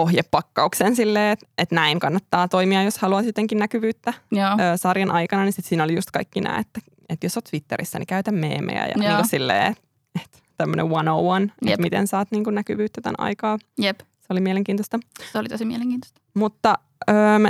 [0.00, 4.50] ohjepakkauksen silleen, että, että näin kannattaa toimia, jos haluaa jotenkin näkyvyyttä Joo.
[4.50, 7.98] ö, sarjan aikana, niin sit siinä oli just kaikki nämä, että, että jos oot Twitterissä,
[7.98, 9.00] niin käytä meemejä ja Joo.
[9.00, 9.76] niin kuin silleen,
[10.24, 11.72] että tämmöinen 101, Jep.
[11.72, 13.58] että miten saat niin kuin näkyvyyttä tämän aikaa.
[13.78, 14.98] Jep, Se oli mielenkiintoista.
[15.32, 16.20] se oli tosi mielenkiintoista.
[16.34, 16.78] Mutta
[17.10, 17.48] ö, me,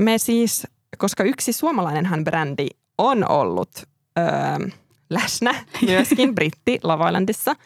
[0.00, 0.66] me siis,
[0.98, 2.66] koska yksi suomalainenhan brändi
[2.98, 3.70] on ollut
[4.18, 4.70] ö,
[5.10, 5.54] läsnä
[5.86, 7.56] myöskin Britti Love Islandissa,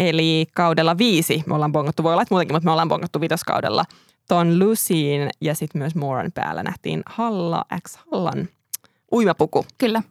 [0.00, 3.84] eli kaudella viisi me ollaan bongattu, voi olla, että muutenkin, mutta me ollaan bongattu vitoskaudella
[4.28, 8.48] ton Lucyin ja sitten myös Moran päällä nähtiin Halla X Hallan
[9.12, 9.66] uimapuku.
[9.78, 10.02] Kyllä.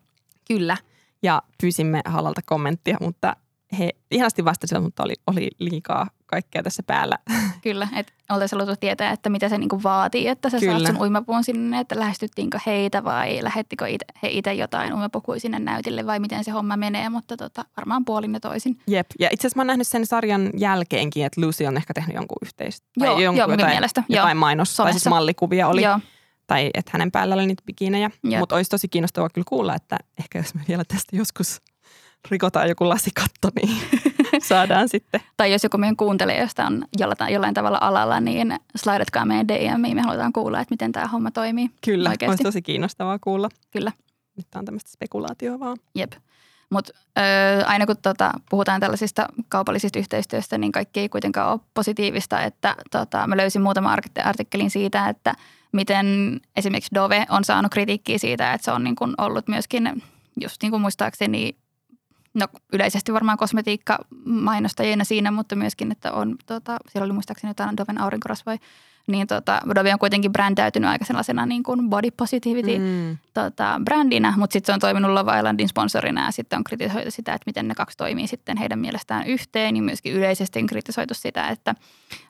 [0.48, 0.78] Kyllä.
[1.24, 3.36] Ja pyysimme Hallalta kommenttia, mutta
[3.80, 7.18] he ihanasti vastasivat, mutta oli, oli liikaa kaikkea tässä päällä.
[7.64, 10.80] Kyllä, että oltaisiin haluttu tietää, että mitä se niinku vaatii, että sä Kyllä.
[10.80, 15.60] saat sun uimapuun sinne, että lähestyttiinkö heitä vai lähettikö ite, he itse jotain uimapukuja sinne
[15.60, 18.80] näytille vai miten se homma menee, mutta tota, varmaan puolin ja toisin.
[18.88, 19.08] Jep.
[19.20, 22.38] Ja itse asiassa mä oon nähnyt sen sarjan jälkeenkin, että Lucy on ehkä tehnyt jonkun
[22.42, 22.88] yhteistä.
[22.98, 24.40] Joo, jonkun joo, jotain, mielestä, jotain joo.
[24.40, 25.10] mainos, tai siis Somessa.
[25.10, 25.82] mallikuvia oli.
[25.82, 26.00] Joo,
[26.48, 28.12] Tai että hänen päällä oli niitä bikinejä.
[28.40, 31.62] Mutta olisi tosi kiinnostavaa kyllä kuulla, että ehkä jos me vielä tästä joskus
[32.32, 33.78] rikotaan joku lasikatto, niin
[34.50, 35.22] saadaan sitten.
[35.38, 40.02] tai jos joku meidän kuuntelijoista on jollain, jollain tavalla alalla, niin slaidatkaa meidän DMiin, me
[40.02, 41.70] halutaan kuulla, että miten tämä homma toimii.
[41.86, 42.32] Kyllä, Oikeasti.
[42.32, 43.50] olisi tosi kiinnostavaa kuulla.
[43.72, 43.92] Kyllä.
[44.38, 45.78] Nyt on tämmöistä spekulaatioa vaan.
[45.96, 46.12] Jep.
[46.70, 46.94] Mutta
[47.66, 52.42] aina kun tota, puhutaan tällaisista kaupallisista yhteistyöstä, niin kaikki ei kuitenkaan ole positiivista.
[52.42, 55.34] Että, tota, mä löysin muutaman artik- artikkelin siitä, että
[55.72, 56.06] miten
[56.56, 60.04] esimerkiksi Dove on saanut kritiikkiä siitä, että se on niin kun ollut myöskin,
[60.42, 61.56] just niin kuin muistaakseni,
[62.40, 67.78] no yleisesti varmaan kosmetiikka mainostajina siinä, mutta myöskin, että on, tota, siellä oli muistaakseni jotain
[67.78, 68.58] Doven aurinkorasvoja,
[69.08, 73.18] niin tota, Dove on kuitenkin brändäytynyt aika sellaisena niin kuin body positivity Mm.
[73.34, 77.34] tota, brändinä, mutta sitten se on toiminut Love Islandin sponsorina ja sitten on kritisoitu sitä,
[77.34, 81.48] että miten ne kaksi toimii sitten heidän mielestään yhteen ja myöskin yleisesti on kritisoitu sitä,
[81.48, 81.76] että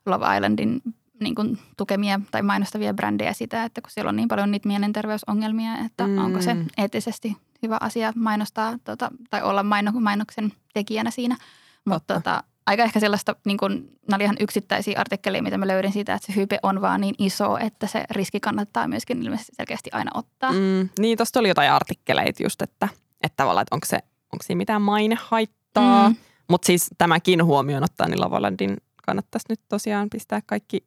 [0.06, 0.82] Love Islandin
[1.20, 5.78] niin kuin, tukemia tai mainostavia brändejä sitä, että kun siellä on niin paljon niitä mielenterveysongelmia,
[5.86, 6.14] että Mm.
[6.14, 6.18] mm.
[6.18, 11.38] onko se eettisesti hyvä asia mainostaa tota, tai olla maino, mainoksen tekijänä siinä.
[11.86, 13.72] Mutta tota, aika ehkä sellaista, niin kuin,
[14.08, 17.16] nämä oli ihan yksittäisiä artikkeleja, mitä mä löydin siitä, että se hype on vaan niin
[17.18, 20.52] iso, että se riski kannattaa myöskin ilmeisesti selkeästi aina ottaa.
[20.52, 20.90] Mm.
[21.00, 22.88] Niin, tuosta oli jotain artikkeleita just, että,
[23.24, 23.96] että tavallaan, että onko, se,
[24.34, 26.10] onko siinä mitään mainehaittaa.
[26.10, 26.16] Mm.
[26.50, 30.84] Mutta siis tämäkin huomioon ottaa, niin Lavalandin kannattaisi nyt tosiaan pistää kaikki,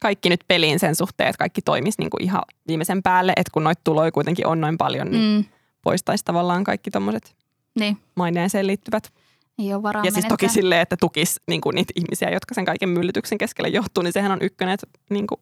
[0.00, 3.64] kaikki nyt peliin sen suhteen, että kaikki toimisi niin kuin ihan viimeisen päälle, että kun
[3.64, 5.44] noita tuloja kuitenkin on noin paljon, niin Mm.
[5.82, 7.36] Poistaisi tavallaan kaikki tuommoiset
[7.78, 9.12] Niin, maineeseen liittyvät.
[9.58, 12.64] ei ole varaa Ja siis toki silleen, että tukisi niin kuin niitä ihmisiä, jotka sen
[12.64, 15.40] kaiken myllytyksen keskellä johtuu, niin sehän on ykkönen, että niin kuin,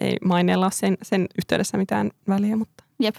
[0.00, 3.14] ei maineella ole sen, sen yhteydessä mitään väliä, mutta Jep.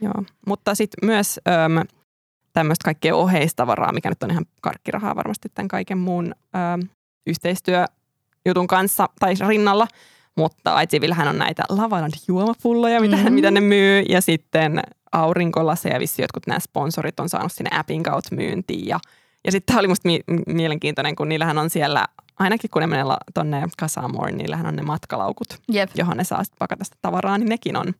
[0.00, 1.86] Joo, mutta sitten myös äm,
[2.52, 6.34] tämmöistä kaikkea oheistavaraa, mikä nyt on ihan karkkirahaa varmasti tämän kaiken muun
[6.74, 6.88] äm,
[7.26, 9.88] yhteistyöjutun kanssa tai rinnalla.
[10.36, 13.22] Mutta ITVillähän on näitä Lavaland juomapulloja, mitä, Mhm.
[13.24, 13.34] mm-hmm.
[13.34, 14.00] mitä ne myy.
[14.08, 18.86] Ja sitten aurinkolaseja, vissi jotkut nämä sponsorit on saanut sinne appin kautta myyntiin.
[18.88, 19.00] Ja,
[19.44, 22.04] ja sitten tämä oli musta mi- mielenkiintoinen, kun niillähän on siellä,
[22.38, 25.90] ainakin kun ne menee la- tonne Casamore, niillähän on ne matkalaukut, Jep.
[25.94, 27.94] johon ne saa sitten pakata sitä tavaraa, niin nekin on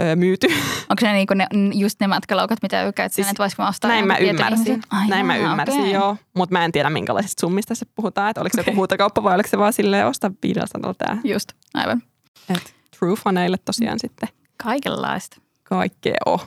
[0.00, 0.46] ö, myyty.
[0.90, 4.06] Onko ne, niinku ne just ne matkalaukat, mitä käyttää, Siis että voisiko mä ostaa Näin
[4.06, 4.82] mä ymmärsin.
[4.90, 5.92] Ai Näin mä jaa, ymmärsin, okei.
[5.92, 6.16] joo.
[6.36, 8.30] Mutta mä en tiedä, minkälaisista summista se puhutaan.
[8.30, 11.18] Että oliko se joku huutokauppa vai oliko se vaan silleen, osta 500 tää.
[11.24, 12.02] Just, aivan.
[12.50, 14.28] Et true faneille tosiaan sitten
[14.62, 15.36] Kaikenlaista.
[15.68, 16.38] Kaikkea on.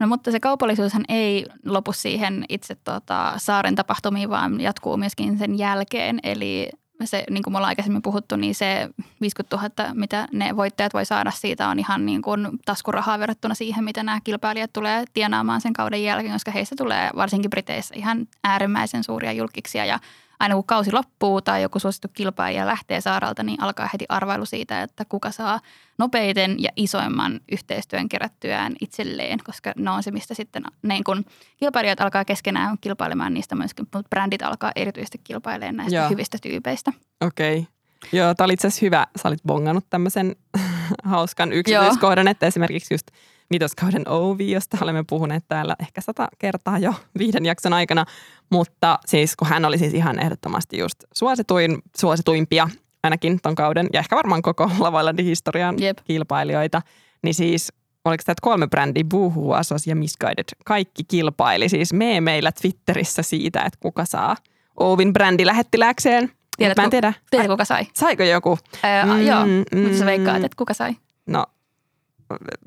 [0.00, 5.58] No mutta se kaupallisuushan ei lopu siihen itse tota, saaren tapahtumiin, vaan jatkuu myöskin sen
[5.58, 6.20] jälkeen.
[6.22, 6.70] Eli
[7.04, 8.88] se, niin kuin me ollaan aikaisemmin puhuttu, niin se
[9.20, 13.84] 50 000, mitä ne voittajat voi saada siitä, on ihan niin kuin taskurahaa verrattuna siihen,
[13.84, 19.04] mitä nämä kilpailijat tulee tienaamaan sen kauden jälkeen, koska heistä tulee varsinkin Briteissä ihan äärimmäisen
[19.04, 19.98] suuria julkiksia ja
[20.40, 24.82] aina kun kausi loppuu tai joku suosittu kilpailija lähtee saaralta, niin alkaa heti arvailu siitä,
[24.82, 25.60] että kuka saa
[25.98, 31.24] nopeiten ja isoimman yhteistyön kerättyään itselleen, koska ne on se, mistä sitten niin kun
[31.56, 36.08] kilpailijat alkaa keskenään kilpailemaan niistä myöskin, mutta brändit alkaa erityisesti kilpailemaan näistä Joo.
[36.08, 36.92] hyvistä tyypeistä.
[37.20, 37.58] Okei.
[37.58, 37.72] Okay.
[38.12, 39.06] Joo, tämä oli itse asiassa hyvä.
[39.16, 40.36] Sä olit bongannut tämmöisen
[41.04, 43.06] hauskan yksityiskohdan, että esimerkiksi just
[43.50, 48.04] vitoskauden Ovi, josta olemme puhuneet täällä ehkä sata kertaa jo viiden jakson aikana.
[48.50, 52.68] Mutta siis kun hän oli siis ihan ehdottomasti just suosituin, suosituimpia
[53.02, 55.98] ainakin ton kauden ja ehkä varmaan koko Lavaillandin historian Jep.
[56.04, 56.82] kilpailijoita,
[57.22, 57.72] niin siis
[58.04, 63.78] oliko tämä kolme brändiä, Boohoo, Asos ja Misguided, kaikki kilpaili siis meillä Twitterissä siitä, että
[63.80, 64.36] kuka saa
[64.76, 66.30] Ovin brändi lähettilääkseen.
[66.56, 67.12] Tiedätkö, Mä en tiedä.
[67.30, 67.86] Tiedätkö, kuka sai?
[67.94, 68.58] Saiko joku?
[68.82, 69.80] Ää, Mm, joo, mm.
[69.82, 70.96] mutta sä veikkaat, että kuka sai?
[71.26, 71.46] No,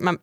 [0.02, 0.14] mä,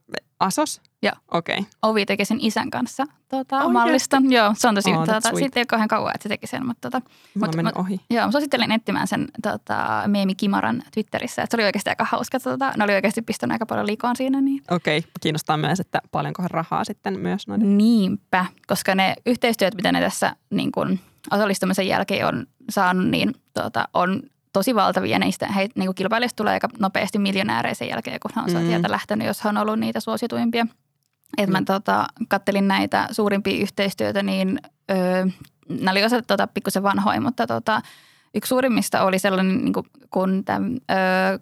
[0.41, 0.81] Asos?
[1.03, 1.13] Joo.
[1.31, 1.59] Okei.
[1.59, 1.71] Okay.
[1.83, 3.73] Ovi teki sen isän kanssa tota, Oikeesti?
[3.73, 4.33] malliston.
[4.33, 5.37] Joo, se on tosi, Oh, oh, tota, sweet.
[5.37, 7.81] siitä ei ole kauhean kauan, että se teki sen, mutta tota, Mut- on mennyt mut-
[7.81, 8.01] ohi.
[8.11, 11.43] Joo, mä suosittelen etsimään sen tota, Meemi Kimaran Twitterissä.
[11.43, 12.41] Et se oli oikeasti aika hauska.
[12.41, 14.41] Tota, ne oli oikeasti pistänyt aika paljon liikoon siinä.
[14.41, 14.63] Niin.
[14.71, 15.11] Okei, okay.
[15.21, 17.79] kiinnostaa myös, että paljonkohan rahaa sitten myös noiden.
[17.79, 20.99] Niinpä, koska ne yhteistyöt, mitä ne tässä niin kun,
[21.31, 25.19] osallistumisen jälkeen on saanut, niin tota, on tosi valtavia.
[25.19, 28.67] Niistä he, niin kilpailijasta tulee aika nopeasti miljonäärejä sen jälkeen, kun he on Mm.
[28.69, 30.67] sieltä lähtenyt, jos he on ollut niitä suosituimpia.
[31.39, 31.65] Et mä Mm.
[31.65, 34.59] tota, kattelin näitä suurimpia yhteistyötä, niin
[34.91, 35.27] öö,
[35.69, 37.81] nämä oli osa tota, pikkusen vanhoja, mutta tota,
[38.35, 41.39] yksi suurimmista oli sellainen, niin kuin, kun tämän öö,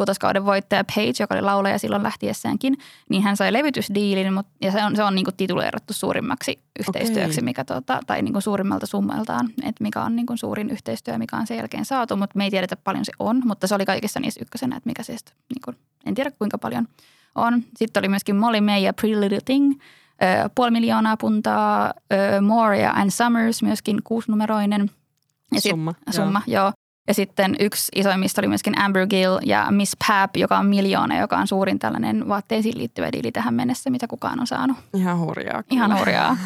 [0.00, 4.84] kutoskauden voittaja Page, joka oli laulaja silloin lähtiessäänkin, niin hän sai levytysdiilin, mutta, ja se
[4.84, 7.44] on, se on niin kuin tituleerattu suurimmaksi yhteistyöksi, Okei.
[7.44, 11.36] mikä, tota, tai niin kuin suurimmalta summaltaan, että mikä on niin kuin suurin yhteistyö, mikä
[11.36, 14.20] on sen jälkeen saatu, mutta me ei tiedetä paljon se on, mutta se oli kaikissa
[14.20, 16.88] niissä ykkösenä, että mikä siis, niin kuin, en tiedä kuinka paljon
[17.34, 17.62] on.
[17.76, 19.80] Sitten oli myöskin Molly May ja Pretty Little Thing,
[20.54, 21.92] puoli miljoonaa puntaa,
[22.80, 24.90] ja Ann Summers myöskin kuusinumeroinen.
[25.54, 25.94] Ja sit- Summa.
[26.10, 26.64] Summa, joo.
[26.64, 26.72] joo.
[27.10, 31.36] Ja sitten yksi isoimmista oli myöskin Amber Gill ja Miss Pap, joka on miljoona, joka
[31.36, 34.76] on suurin tällainen vaatteisiin liittyvä diili tähän mennessä, mitä kukaan on saanut.
[34.94, 35.62] Ihan hurjaa.
[35.70, 35.98] Ihan kyllä.
[35.98, 36.36] hurjaa.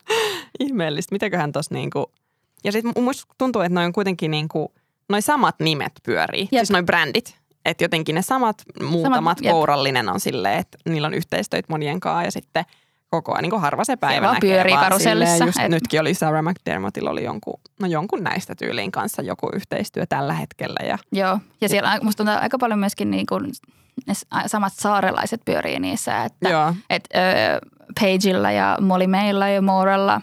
[0.60, 1.14] Ihmeellistä.
[1.14, 2.12] Mitäköhän tossa niinku...
[2.64, 4.72] Ja sitten musta tuntuu, että noin on kuitenkin niinku...
[5.08, 6.48] Noi samat nimet pyörii.
[6.52, 6.60] Jep.
[6.60, 7.36] Siis noi brändit.
[7.64, 9.52] Että jotenkin ne samat muutamat jep.
[9.52, 12.64] kourallinen on silleen, että niillä on yhteistyöt monien kanssa ja sitten
[13.10, 14.50] koko ajan niin harva se päivä vaan näkee.
[14.54, 18.92] pyörii vaan karusellissa, Just et- nytkin oli Sarah McDermottilla oli jonkun, no jonkun näistä tyyliin
[18.92, 20.86] kanssa joku yhteistyö tällä hetkellä.
[20.86, 23.50] Ja, Joo, ja siellä on- musta tuntuu aika paljon myöskin niin kuin
[24.06, 24.14] ne
[24.46, 27.18] samat saarelaiset pyörii niissä, että joo, et, ö,
[28.00, 30.20] Pageilla ja Molly Maylla ja Morella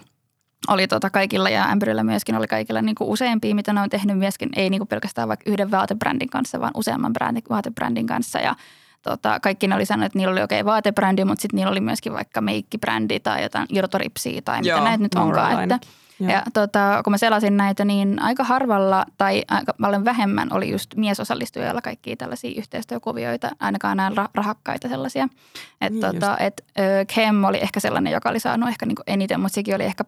[0.68, 4.18] oli tota kaikilla ja Amberilla myöskin oli kaikilla niin kuin useampia, mitä ne on tehnyt
[4.18, 8.54] myöskin, ei niin kuin pelkästään vaikka yhden vaatebrändin kanssa, vaan useamman brändi, vaatebrändin kanssa ja
[9.04, 11.80] tota, kaikki ne oli sanonut, että niillä oli okei okay, vaatebrändi, mutta sitten niillä oli
[11.80, 15.62] myöskin vaikka meikkibrändi tai jotain irtoripsiä tai mitä Joo, näitä nyt onkaan.
[15.62, 15.86] Että,
[16.20, 16.30] Joo.
[16.30, 20.94] ja tota, kun mä selasin näitä, niin aika harvalla tai aika paljon vähemmän oli just
[20.96, 25.28] miesosallistujilla kaikkia tällaisia yhteistyökuvioita, ainakaan nämä ra- rahakkaita sellaisia.
[25.80, 29.40] Et Niin tota, et, ö, Kem oli ehkä sellainen, joka oli saanut ehkä niinku eniten,
[29.40, 30.04] mutta sekin oli ehkä,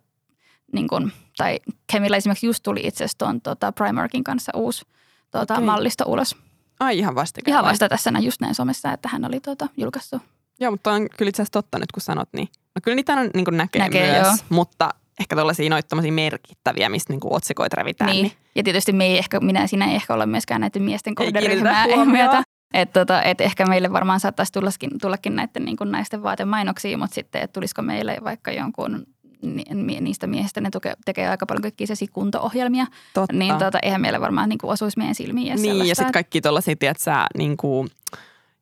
[0.73, 1.59] niin kuin, tai
[1.93, 4.87] Kemillä esimerkiksi just tuli itse asiassa tuon tota Primarkin kanssa uusi
[5.31, 5.67] tota, Okei.
[5.67, 6.46] mallisto ulos.
[6.81, 7.53] Ai ihan vastikään.
[7.53, 7.71] Ihan vai?
[7.71, 10.23] vasta tässä näin just näin somessa, että hän oli tota, julkaissut.
[10.61, 13.31] Joo, mutta on kyllä itse asiassa totta nyt kun sanot, niin no kyllä niitä on,
[13.35, 14.37] niin kuin näkee, Näkee, myös, joo.
[14.49, 18.11] mutta ehkä tuollaisia noita merkittäviä, mistä niin kuin otsikoit revitään.
[18.11, 18.23] Niin.
[18.23, 18.33] Niin.
[18.55, 22.43] Ja tietysti me ei ehkä, minä sinä ei ehkä olla myöskään näiden miesten kohderyhmää huomiota.
[22.75, 27.15] Että tota, et ehkä meille varmaan saattaisi tullakin, tullakin näiden niin kuin naisten vaatemainoksia, mutta
[27.15, 29.07] sitten, että tulisiko meille vaikka jonkun
[29.47, 33.37] ni- niistä miehistä, ne tuke, tekee aika paljon kaikkia sellaisia kunto-ohjelmia, Totta.
[33.37, 35.49] niin tota, eihän meille varmaan niin kuin osuisi meidän silmiin.
[35.49, 37.89] edes niin, ja sitten kaikki tuollaisia, tiedätkö niin kuin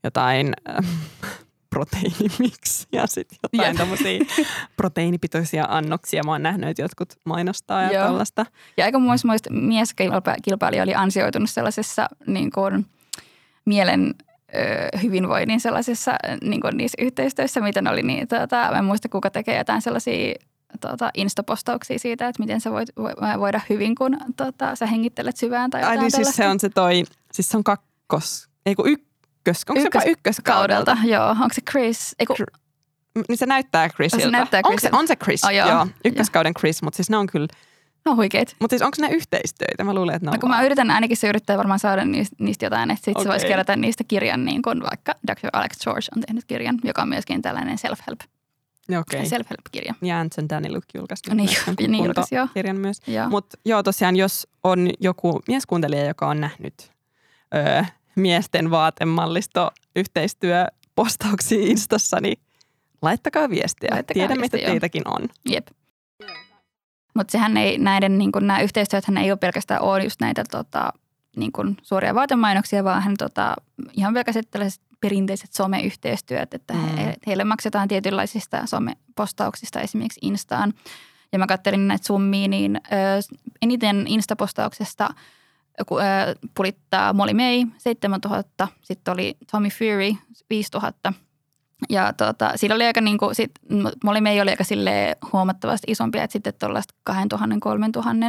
[0.04, 0.84] jotain äh,
[1.74, 4.24] proteiinimiksi ja sitten jotain tommosia
[4.76, 6.22] proteiinipitoisia annoksia.
[6.24, 8.04] Mä oon nähnyt, että jotkut mainostaa ja Joo.
[8.04, 8.46] tällaista.
[8.76, 12.86] Ja aika muista mieskilpailija oli ansioitunut sellaisessa niin kuin,
[13.64, 14.14] mielen
[14.54, 18.02] ö, hyvinvoinnin sellaisissa niin kuin niissä yhteistyöissä, mitä ne oli.
[18.02, 20.34] Niin, tota, mä en muista, kuka tekee jotain sellaisia
[20.80, 25.70] tota, instapostauksia siitä, että miten sä voit vo- voida hyvin, kun tota, sä hengittelet syvään
[25.70, 26.50] tai Ai jotain niin siis se tällaista.
[26.50, 30.84] on se toi, siis se on kakkos, ei kun ykkös, onko se jopa ykköskaudelta?
[30.94, 31.28] Kaudelta, joo.
[31.30, 32.14] Onko se Chris?
[32.18, 32.34] Eiku,
[33.28, 34.24] Niin se näyttää Chrisiltä.
[34.24, 35.44] Se näyttää Onko se, on se Chris?
[35.44, 35.68] Oh, joo.
[35.68, 35.86] joo.
[36.04, 37.46] Ykköskauden Chris, mutta siis ne on kyllä,
[38.04, 38.56] no huikeet.
[38.60, 39.84] mutta siis onko ne yhteistöitä?
[39.84, 42.36] Mä luulen, että ne on No, kun mä yritän, ainakin se yrittää varmaan saada niistä,
[42.38, 45.48] niistä jotain, että sitten se voisi kerätä niistä kirjan, niin kuin vaikka Dr.
[45.52, 48.28] Alex George on tehnyt kirjan, joka on myöskin tällainen self-help.
[48.98, 49.26] Okay.
[49.26, 49.94] self-help-kirja.
[50.02, 52.48] Ja Anson Daniluk julkaisi nyt Niin, niin julkaisi, joo.
[52.54, 53.00] kirjan myös.
[53.28, 56.92] Mutta joo, tosiaan jos on joku mieskuuntelija, joka on nähnyt
[57.54, 57.82] öö,
[58.16, 62.38] miesten vaatemallisto yhteistyöpostauksia Instassa, niin
[63.02, 63.88] laittakaa viestiä.
[63.92, 65.28] Laittakaa Tiedämme, viestiä, että teitäkin on.
[65.50, 65.66] Jep.
[67.14, 70.92] Mutta sehän ei, näiden, niin kun nämä yhteistyöthän ei ole pelkästään ole just näitä tota,
[71.36, 73.56] niin kun suoria vaatemainoksia, vaan hän tota,
[73.92, 76.96] ihan pelkästään tällaiset perinteiset someyhteistyöt, että Mm.
[76.96, 80.72] he, heille maksetaan tietynlaisista somepostauksista esimerkiksi Instaan.
[81.32, 82.90] Ja mä kattelin näitä summia, niin ö,
[83.62, 90.14] eniten Instapostauksesta äh, pulittaa Molly May 7000, sitten oli Tommy Fury
[90.50, 91.12] 5000.
[91.90, 93.50] Ja tota, siinä oli aika niin kuin, sit,
[94.04, 94.64] Molly May oli aika
[95.32, 98.26] huomattavasti isompi, että sitten tuollaista 2000, 3000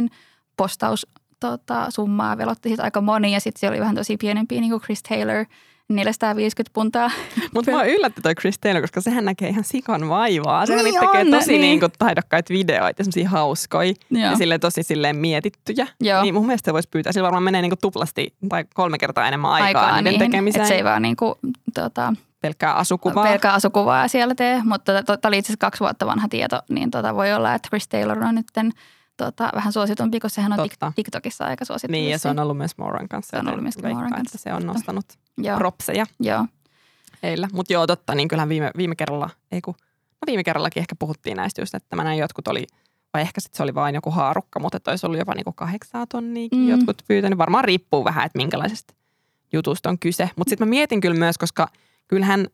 [0.56, 1.06] postaus
[1.40, 4.82] tota, summaa velotti sit aika moni ja sitten siellä oli vähän tosi pienempiä niin kuin
[4.82, 5.44] Chris Taylor–
[5.88, 7.10] 450 puntaa.
[7.54, 10.66] Mutta mua yllätti toi Chris Taylor, koska sehän näkee ihan sikon vaivaa.
[10.66, 11.80] Sehän niin tekee tosi niin.
[11.80, 14.30] Niin taidokkaita videoita, semmoisia hauskoja Joo.
[14.30, 15.86] ja silleen tosi silleen mietittyjä.
[16.00, 16.22] Joo.
[16.22, 17.12] Niin mun mielestä voisi pyytää.
[17.12, 20.62] Sillä varmaan menee niin kuin tuplasti tai kolme kertaa enemmän aikaa, aikaa niiden niin, tekemiseen.
[20.62, 21.34] Et se ei vaan niin kuin,
[21.74, 23.24] tota, pelkkää asukuvaa.
[23.24, 26.90] Pelkkää asukuvaa siellä tee, mutta tämä tota, oli itse asiassa kaksi vuotta vanha tieto, niin
[26.90, 28.46] tota, voi olla, että Chris Taylor on nyt
[29.16, 30.92] tota, vähän suositumpi, koska sehän on Totta.
[30.96, 31.92] TikTokissa aika suosittu.
[31.92, 33.30] Niin, ja se on ollut myös Moran kanssa.
[33.30, 34.38] Se on ollut myös Moran kanssa.
[34.38, 35.04] Se on nostanut
[35.38, 35.58] joo.
[35.58, 36.46] propseja joo.
[37.22, 37.48] heillä.
[37.52, 39.74] Mutta joo, totta, niin kyllähän viime, viime kerralla, ei kun,
[40.12, 42.66] no viime kerrallakin ehkä puhuttiin näistä just, että mä näin jotkut oli,
[43.14, 46.06] vai ehkä sitten se oli vain joku haarukka, mutta että olisi ollut jopa niinku kahdeksaa
[46.06, 46.68] tonnia mm.
[46.68, 47.38] jotkut pyytänyt.
[47.38, 48.94] Varmaan riippuu vähän, että minkälaisesta
[49.52, 50.30] jutusta on kyse.
[50.36, 51.68] Mutta sitten mä mietin kyllä myös, koska
[52.08, 52.46] kyllähän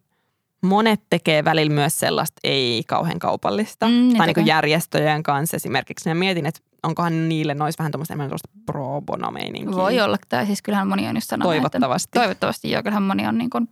[0.63, 3.87] monet tekee välillä myös sellaista ei kauhean kaupallista.
[3.87, 6.09] Mm, tai niin järjestöjen kanssa esimerkiksi.
[6.09, 9.33] Ja mietin, että onkohan niille nois vähän tuommoista enemmän pro bono
[9.73, 12.09] Voi olla, tai siis kyllähän moni on just sanonut, Toivottavasti.
[12.09, 12.83] Että, toivottavasti, joo.
[12.83, 13.69] Kyllähän moni on niin kuin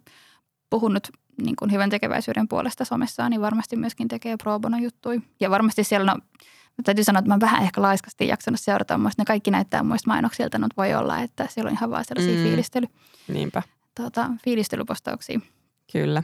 [0.70, 1.08] puhunut
[1.42, 5.20] niin kuin hyvän tekeväisyyden puolesta somessaan, niin varmasti myöskin tekee pro bono juttuja.
[5.40, 6.20] Ja varmasti siellä, no,
[6.84, 8.98] täytyy sanoa, että mä vähän ehkä laiskasti jaksanut seurata.
[8.98, 12.36] Muista ne kaikki näyttää muista mainoksilta, mutta voi olla, että siellä on ihan vaan sellaisia
[12.36, 12.42] mm.
[12.42, 12.86] fiilistely,
[13.28, 13.62] Niinpä.
[13.96, 15.40] Tuota, fiilistelypostauksia.
[15.92, 16.22] Kyllä.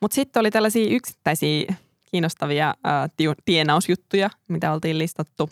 [0.00, 1.74] Mutta sitten oli tällaisia yksittäisiä
[2.10, 5.50] kiinnostavia äh, tienausjuttuja, mitä oltiin listattu.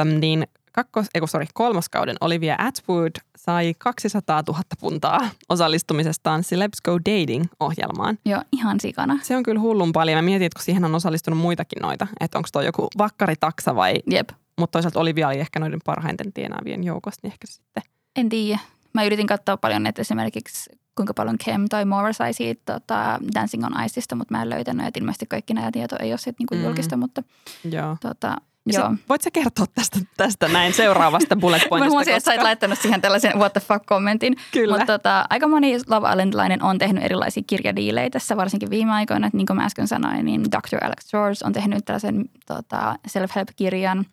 [0.00, 6.98] Öm, niin kakkos, ei sorry, kolmoskauden Olivia Atwood sai 200 000 puntaa osallistumisestaan Celebs Go
[6.98, 8.18] Dating-ohjelmaan.
[8.24, 9.18] Joo, ihan sikana.
[9.22, 10.18] Se on kyllä hullun paljon.
[10.18, 13.94] Mä mietin, että kun siihen on osallistunut muitakin noita, että onko toi joku vakkaritaksa vai...
[14.10, 14.28] Jep.
[14.58, 17.82] Mutta toisaalta Olivia oli ehkä noiden parhaiten tienaavien joukosta, niin ehkä sitten...
[18.16, 18.58] En tiedä.
[18.94, 23.64] Mä yritin katsoa paljon, että esimerkiksi kuinka paljon Kem tai Moore sai siitä tota, Dancing
[23.64, 26.54] on Iceista, mutta mä en löytänyt, että ilmeisesti kaikki nämä tieto ei ole sitten niinku
[26.54, 26.62] mm.
[26.62, 27.22] julkista, mutta
[27.64, 27.96] Joo.
[28.00, 28.90] Tota, Joo.
[28.90, 31.78] Se, voit sä kertoa tästä, tästä näin seuraavasta bullet pointista?
[31.78, 34.36] Mä huomasin, että sä oot laittanut siihen tällaisen what the fuck-kommentin.
[34.52, 34.76] Kyllä.
[34.76, 39.26] Mutta tota, aika moni Love Islandilainen on tehnyt erilaisia kirjadiilejä tässä, varsinkin viime aikoina.
[39.26, 40.84] Että niin kuin mä äsken sanoin, niin Dr.
[40.84, 44.04] Alex George on tehnyt tällaisen tota, self-help-kirjan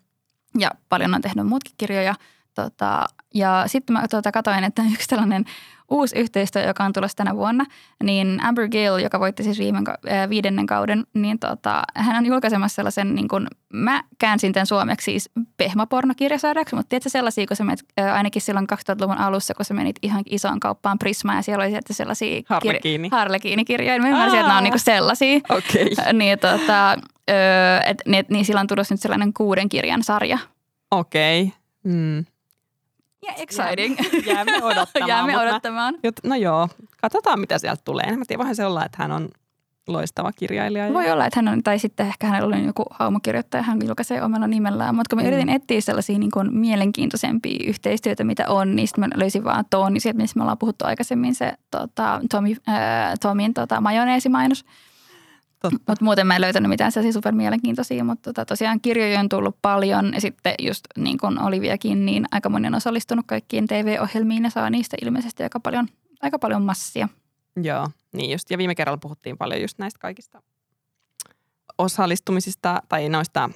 [0.58, 2.14] ja paljon on tehnyt muutkin kirjoja.
[2.54, 5.44] Tota, ja sitten mä tota, katoin, että yksi tällainen
[5.90, 7.64] uusi yhteistyö, joka on tulossa tänä vuonna,
[8.04, 12.76] niin Amber Gill, joka voitti siis viime, äh, viidennen kauden, niin tota, hän on julkaisemassa
[12.76, 17.84] sellaisen, niin kuin, mä käänsin tämän suomeksi siis pehmapornokirjasarjaksi, mutta tiedätkö sellaisia, kun sä menet,
[18.00, 21.70] äh, ainakin silloin 2000-luvun alussa, kun sä menit ihan isoon kauppaan Prisma ja siellä oli
[21.70, 23.08] sieltä sellaisia Harlekiini.
[23.08, 24.00] Kir- Harlekiini-kirjoja.
[24.00, 25.40] Mä ymmärsin, että nämä on niin kuin sellaisia.
[25.48, 26.12] Okay.
[26.12, 26.96] niin, tota, äh,
[27.86, 30.38] et, niin, niin sillä on tulossa nyt sellainen kuuden kirjan sarja.
[30.90, 31.42] Okei.
[31.42, 31.60] Okay.
[31.84, 32.24] Mm.
[33.22, 33.96] Ja exciting.
[34.26, 35.08] Jäämme odottamaan.
[35.08, 35.94] Jäämme odottamaan.
[35.94, 36.68] Mä, no joo,
[37.00, 38.16] katsotaan mitä sieltä tulee.
[38.16, 39.28] Mä tiedän, voihan se olla, että hän on
[39.88, 40.92] loistava kirjailija.
[40.92, 44.46] Voi olla, että hän on, tai sitten ehkä hänellä oli joku haumokirjoittaja, hän julkaisee omalla
[44.46, 44.94] nimellään.
[44.94, 45.28] Mutta kun mä mm.
[45.28, 49.92] yritin etsiä sellaisia niin kuin mielenkiintoisempia yhteistyötä, mitä on, niin sitten mä löysin vaan tuon,
[49.92, 52.74] niin sieltä, missä me ollaan puhuttu aikaisemmin, se tota, Tomi, äh,
[53.20, 54.64] Tomin tota, majoneesimainos.
[55.62, 59.56] Mutta muuten mä en löytänyt mitään sellaisia super mielenkiintoisia, mutta tota, tosiaan kirjoja on tullut
[59.62, 64.50] paljon ja sitten just niin kuin Oliviakin, niin aika moni on osallistunut kaikkiin TV-ohjelmiin ja
[64.50, 65.88] saa niistä ilmeisesti aika paljon,
[66.22, 67.08] aika paljon massia.
[67.62, 68.50] Joo, niin just.
[68.50, 70.42] Ja viime kerralla puhuttiin paljon just näistä kaikista
[71.78, 73.50] osallistumisista tai noista,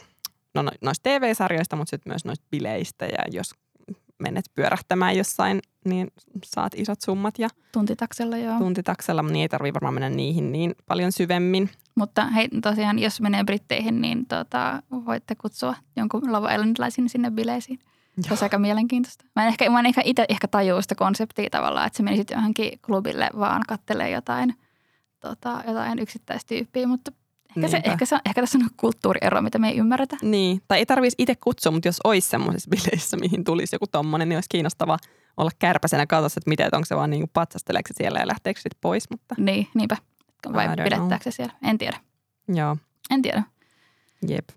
[0.55, 3.55] no, no noista TV-sarjoista, mutta sitten myös noista bileistä ja jos
[4.25, 6.09] menet pyörähtämään jossain, niin
[6.45, 7.39] saat isot summat.
[7.39, 8.59] Ja tuntitaksella, joo.
[8.59, 11.71] Tuntitaksella, niin ei tarvitse varmaan mennä niihin niin paljon syvemmin.
[11.95, 17.79] Mutta hei, tosiaan, jos menee Britteihin, niin tota, voitte kutsua jonkun Love Islandlaisin sinne bileisiin.
[18.21, 19.25] Se on aika mielenkiintoista.
[19.37, 22.31] Mä en ehkä, mä en ehkä itse ehkä tajua sitä konseptia tavallaan, että se menisit
[22.31, 24.55] johonkin klubille vaan kattelee jotain,
[25.21, 27.13] tota, jotain yksittäistyyppiä, mutta
[27.57, 30.17] Ehkä, se, ehkä, se, ehkä tässä on kulttuuriero, mitä me ei ymmärretä.
[30.23, 34.29] Niin, tai ei tarvitsisi itse kutsua, mutta jos olisi semmoisessa bileissä, mihin tulisi joku tommonen,
[34.29, 34.99] niin olisi kiinnostava
[35.37, 38.61] olla kärpäsenä katsossa, että miten, että onko se vaan niin patsasteleeko se siellä ja lähteekö
[38.61, 39.11] sitten pois.
[39.11, 39.35] Mutta...
[39.39, 39.97] Niin, niinpä.
[40.53, 41.55] Vai pidettääkö se siellä?
[41.63, 42.01] En tiedä.
[42.49, 42.77] Joo.
[43.11, 43.43] En tiedä.
[44.29, 44.49] Jep.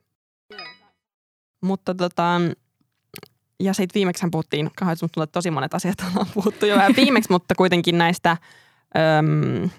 [1.62, 2.42] Mutta tota,
[3.60, 7.56] ja sitten viimeksi puhuttiin, kahdet mutta tosi monet asiat on puhuttu jo vähän viimeksi, mutta
[7.56, 8.32] kuitenkin näistä
[9.20, 9.70] äm,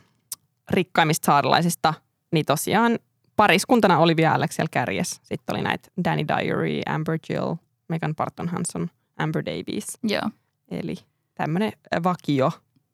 [0.70, 1.94] rikkaimmista saarelaisista,
[2.32, 2.98] niin tosiaan
[3.38, 5.20] pariskuntana oli vielä Alex siellä kärjes.
[5.22, 7.54] Sitten oli näitä Danny Diary, Amber Jill,
[7.88, 9.98] Megan Parton Hanson, Amber Davies.
[10.02, 10.22] Joo.
[10.70, 10.94] Eli
[11.34, 11.72] tämmöinen
[12.04, 12.50] vakio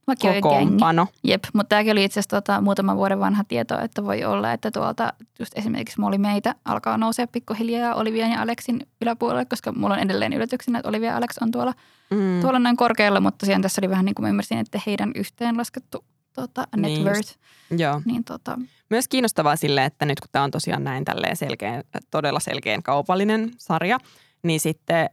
[0.07, 0.43] vakiojengi.
[0.43, 1.07] kokoonpano.
[1.25, 4.71] Jep, mutta tämäkin oli itse asiassa tota, muutaman vuoden vanha tieto, että voi olla, että
[4.71, 10.01] tuolta just esimerkiksi Molly meitä alkaa nousea pikkuhiljaa Olivian ja Alexin yläpuolelle, koska mulla on
[10.01, 11.75] edelleen yllätyksenä, että Olivia ja Alex on tuolla,
[12.11, 12.41] Mm.
[12.41, 16.05] tuolla näin korkealla, mutta tosiaan tässä oli vähän niin kuin mä ymmärsin, että heidän yhteenlaskettu
[16.35, 17.37] tota, net Niin worth, just.
[17.81, 18.03] Joo.
[18.05, 18.59] niin tota,
[18.91, 23.51] Myös kiinnostavaa sille, että nyt kun tämä on tosiaan näin tälleen selkeä, todella selkeän kaupallinen
[23.59, 23.99] sarja,
[24.43, 25.11] niin sitten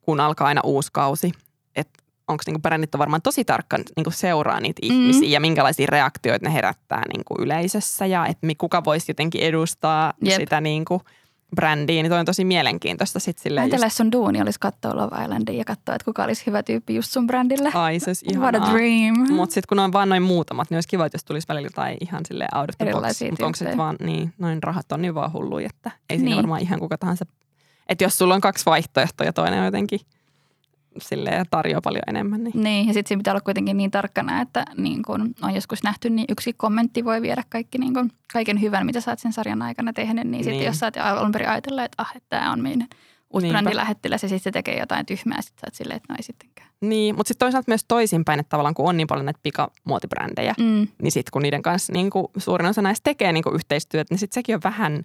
[0.00, 1.32] kun alkaa aina uusi kausi,
[1.76, 4.92] että onko niinku brändit on varmaan tosi tarkkaan niinku seuraa niitä Mm.
[4.92, 10.40] ihmisiä ja minkälaisia reaktioita ne herättää niinku yleisössä ja että kuka voisi jotenkin edustaa Jep.
[10.40, 11.02] sitä niinku
[11.56, 15.22] brändiä, niin toi on tosi mielenkiintoista sitten silleen just, Ajatella, sun duuni olisi katsoa Love
[15.24, 17.70] Islandia ja katsoa, että kuka olisi hyvä tyyppi just sun brändille.
[17.74, 19.32] ai se olisi What a dream.
[19.32, 21.96] Mutta sitten kun on vaan noin muutamat, niin olisi kiva, että jos tulisi välillä jotain
[22.00, 23.20] ihan sille out of the box.
[23.30, 26.36] Mutta onko se vaan, niin, noin rahat on niin vaan hulluja, että ei siinä Niin.
[26.36, 27.26] varmaan ihan kuka tahansa.
[27.88, 30.00] Että jos sulla on kaksi vaihtoehtoa ja toinen on jotenkin
[31.00, 34.64] silleen tarjoaa paljon enemmän, niin Niin, ja sitten siinä pitää olla kuitenkin niin tarkkana, että
[34.76, 38.86] niin kun on joskus nähty, niin yksi kommentti voi viedä kaikki, niin kun, kaiken hyvän,
[38.86, 40.24] mitä sä oot sen sarjan aikana tehnyt.
[40.28, 40.66] Niin, sitten Niin.
[40.66, 42.88] jos sä oot alun perin ajatella, että ah, tämä on meidän
[43.30, 43.60] uusi Niinpä.
[43.60, 46.68] brändilähettiläs, ja sitten se tekee jotain tyhmää, sitten sä oot silleen, että no ei sittenkään.
[46.80, 50.88] Niin, mutta sitten toisaalta myös toisinpäin, että tavallaan kun on niin paljon näitä pikamuotibrändejä, Mm.
[51.02, 54.34] niin sitten kun niiden kanssa niin kuin suurin osa näistä tekee niin yhteistyötä, niin sitten
[54.34, 55.02] sekin on vähän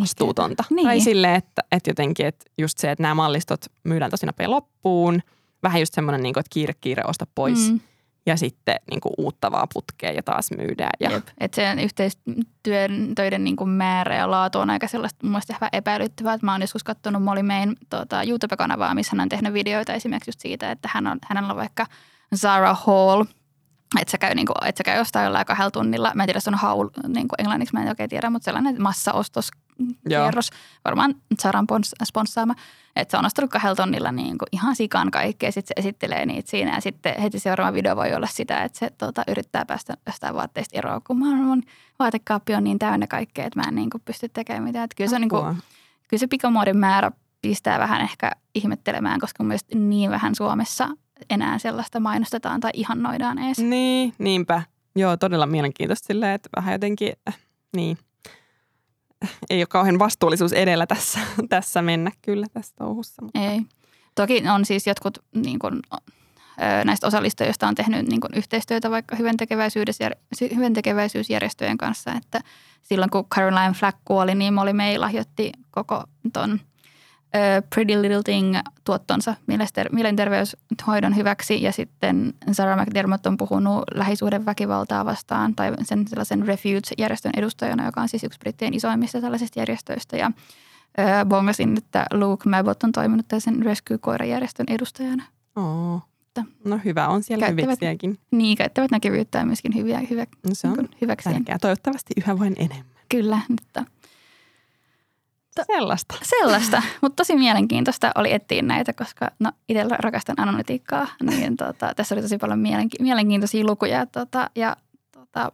[0.00, 0.64] vastuutonta.
[0.70, 0.86] Niin.
[0.86, 5.22] Tai silleen, että, että jotenkin, että just se, että nämä mallistot myydään tosi nopea loppuun,
[5.62, 7.70] vähän just semmoinen, niin kuin, että kiire, kiire, osta pois.
[7.70, 7.80] Mm.
[8.26, 10.90] Ja sitten niin kuin uutta vaan putkea ja taas myydään.
[11.00, 11.26] Ja, Jep.
[11.38, 15.70] Että se yhteistyön töiden niin kuin määrä ja laatu on aika sellaista mun mielestä vähän
[15.72, 16.34] epäilyttävää.
[16.34, 20.28] Että mä oon joskus katsonut Molly Mayn tota, YouTube-kanavaa, missä hän on tehnyt videoita esimerkiksi
[20.28, 21.86] just siitä, että hän on, hänellä on vaikka
[22.36, 23.24] Zara Hall,
[24.00, 26.12] että se käy, niin kuin, että se käy jostain jollain kahdella tunnilla.
[26.14, 28.82] Mä en tiedä, se on haul, niin kuin englanniksi, mä en oikein tiedä, mutta sellainen
[28.82, 29.50] massaostos
[30.08, 30.50] kierros,
[30.84, 31.14] varmaan
[31.72, 32.54] pons- sponssaama,
[32.96, 36.50] että se on ostanut kahdella tonnilla niin kuin ihan sikan kaikkea, sitten se esittelee niitä
[36.50, 40.34] siinä ja sitten heti seuraava video voi olla sitä, että se tota, yrittää päästä jostain
[40.34, 41.62] vaatteista eroon, kun mä, mun
[41.98, 44.84] vaatekaappi on niin täynnä kaikkea, että mä en niin kuin pysty tekemään mitään.
[44.84, 45.56] Että kyllä, se on, niin kuin,
[46.08, 47.10] kyllä se pikamuodin määrä
[47.42, 50.88] pistää vähän ehkä ihmettelemään, koska mun mielestä niin vähän Suomessa
[51.30, 53.58] enää sellaista mainostetaan tai ihannoidaan edes.
[53.58, 54.62] Niin, niinpä.
[54.96, 57.38] Joo, todella mielenkiintoista silleen, että vähän jotenkin, äh,
[57.76, 57.98] niin,
[59.50, 63.22] ei ole kauhean vastuullisuus edellä tässä, tässä mennä kyllä tässä touhussa.
[63.22, 63.40] Mutta.
[63.40, 63.62] Ei.
[64.14, 69.16] Toki on siis jotkut niin kuin, ö, näistä osallistujista on tehnyt niin kuin, yhteistyötä vaikka
[70.54, 72.40] hyväntekeväisyysjärjestöjen kanssa, että
[72.82, 76.60] silloin kun Caroline Flack kuoli, niin Molly May lahjoitti koko ton
[77.74, 79.34] Pretty Little Thing tuottonsa
[79.92, 87.84] mielenterveyshoidon hyväksi ja sitten Sarah McDermott on puhunut lähisuhdeväkivaltaa vastaan tai sen sellaisen Refuge-järjestön edustajana,
[87.86, 90.30] joka on siis yksi brittien isoimmista tällaisista järjestöistä ja
[91.28, 95.24] bongasin, että Luke Mabot on toiminut sen Rescue-koirajärjestön edustajana.
[95.56, 96.00] Oo.
[96.28, 98.18] Että- No hyvä on siellä Käyttävät- hyviksiäkin.
[98.30, 101.30] Niin, käyttävät näkyvyyttä myöskin hyviä, hyvä, No se on niin hyväksi.
[101.30, 101.58] tärkeää.
[101.58, 102.86] Toivottavasti yhä vain enemmän.
[103.08, 103.84] Kyllä, mutta
[105.56, 106.14] To- Sellaista.
[106.22, 106.82] sellaista.
[107.02, 112.22] mutta tosi mielenkiintoista oli etsiä näitä, koska no, itse rakastan analytiikkaa, niin tota, tässä oli
[112.22, 114.76] tosi paljon mielenki- mielenkiintoisia lukuja tota, ja
[115.12, 115.52] tota,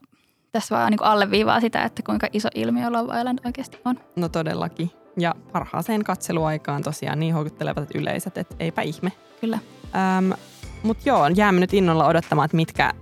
[0.53, 4.01] tässä vaan niin alleviivaa sitä, että kuinka iso ilmiö Love Island oikeasti on.
[4.17, 4.91] No todellakin.
[5.19, 9.13] Ja parhaaseen katseluaikaan tosiaan niin houkuttelevat yleisöt, että eipä ihme.
[9.41, 9.59] Kyllä.
[10.19, 10.33] Öm,
[10.83, 12.93] Mutta joo, jäämme nyt innolla odottamaan, että mitkä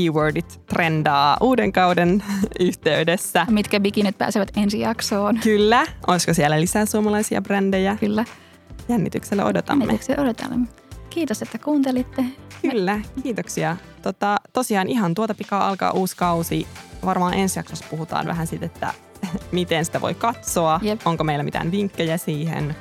[0.00, 2.22] keywordit trendaa uuden kauden
[2.60, 3.46] yhteydessä.
[3.50, 5.40] Mitkä bikinit pääsevät ensi jaksoon.
[5.42, 5.86] Kyllä.
[6.06, 7.96] Olisiko siellä lisää suomalaisia brändejä?
[8.00, 8.24] Kyllä.
[8.88, 9.84] Jännityksellä odotamme.
[9.84, 10.66] Jännityksellä odotamme.
[11.10, 12.24] Kiitos, että kuuntelitte.
[12.62, 13.76] Kyllä, kiitoksia.
[14.02, 16.66] Tota, tosiaan ihan tuota pikaa alkaa uusi kausi.
[17.04, 18.94] Varmaan ensi jaksossa puhutaan vähän siitä, että
[19.52, 20.80] miten sitä voi katsoa.
[20.82, 21.00] Jep.
[21.04, 22.76] Onko meillä mitään vinkkejä siihen.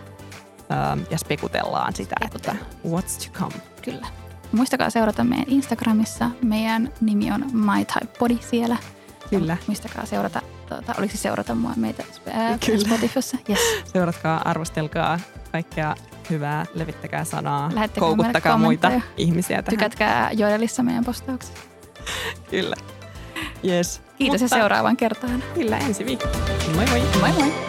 [0.93, 3.01] Öm, ja spekutellaan sitä, että Spekutellaan.
[3.03, 3.55] what's to come.
[3.81, 4.07] Kyllä.
[4.51, 6.31] Muistakaa seurata meidän Instagramissa.
[6.41, 8.77] Meidän nimi on My Type Body siellä.
[9.29, 9.57] Kyllä.
[9.67, 12.87] Muistakaa seurata, tuota, oliko se seurata mua meitä ää, Kyllä.
[12.87, 13.37] Spotifyssa?
[13.49, 13.59] Yes.
[13.93, 15.19] Seuratkaa, arvostelkaa
[15.51, 15.95] kaikkea
[16.29, 19.77] hyvää, levittäkää sanaa, Lähettäkää koukuttakaa muita ihmisiä tähän.
[19.77, 21.59] Tykätkää Joelissa meidän postauksista.
[22.49, 22.75] Kyllä.
[23.67, 24.01] Yes.
[24.17, 25.43] Kiitos ja Mutta seuraavaan kertaan.
[25.53, 26.37] Kyllä, ensi viikolla.
[26.75, 27.01] Moi moi.
[27.19, 27.68] Moi moi!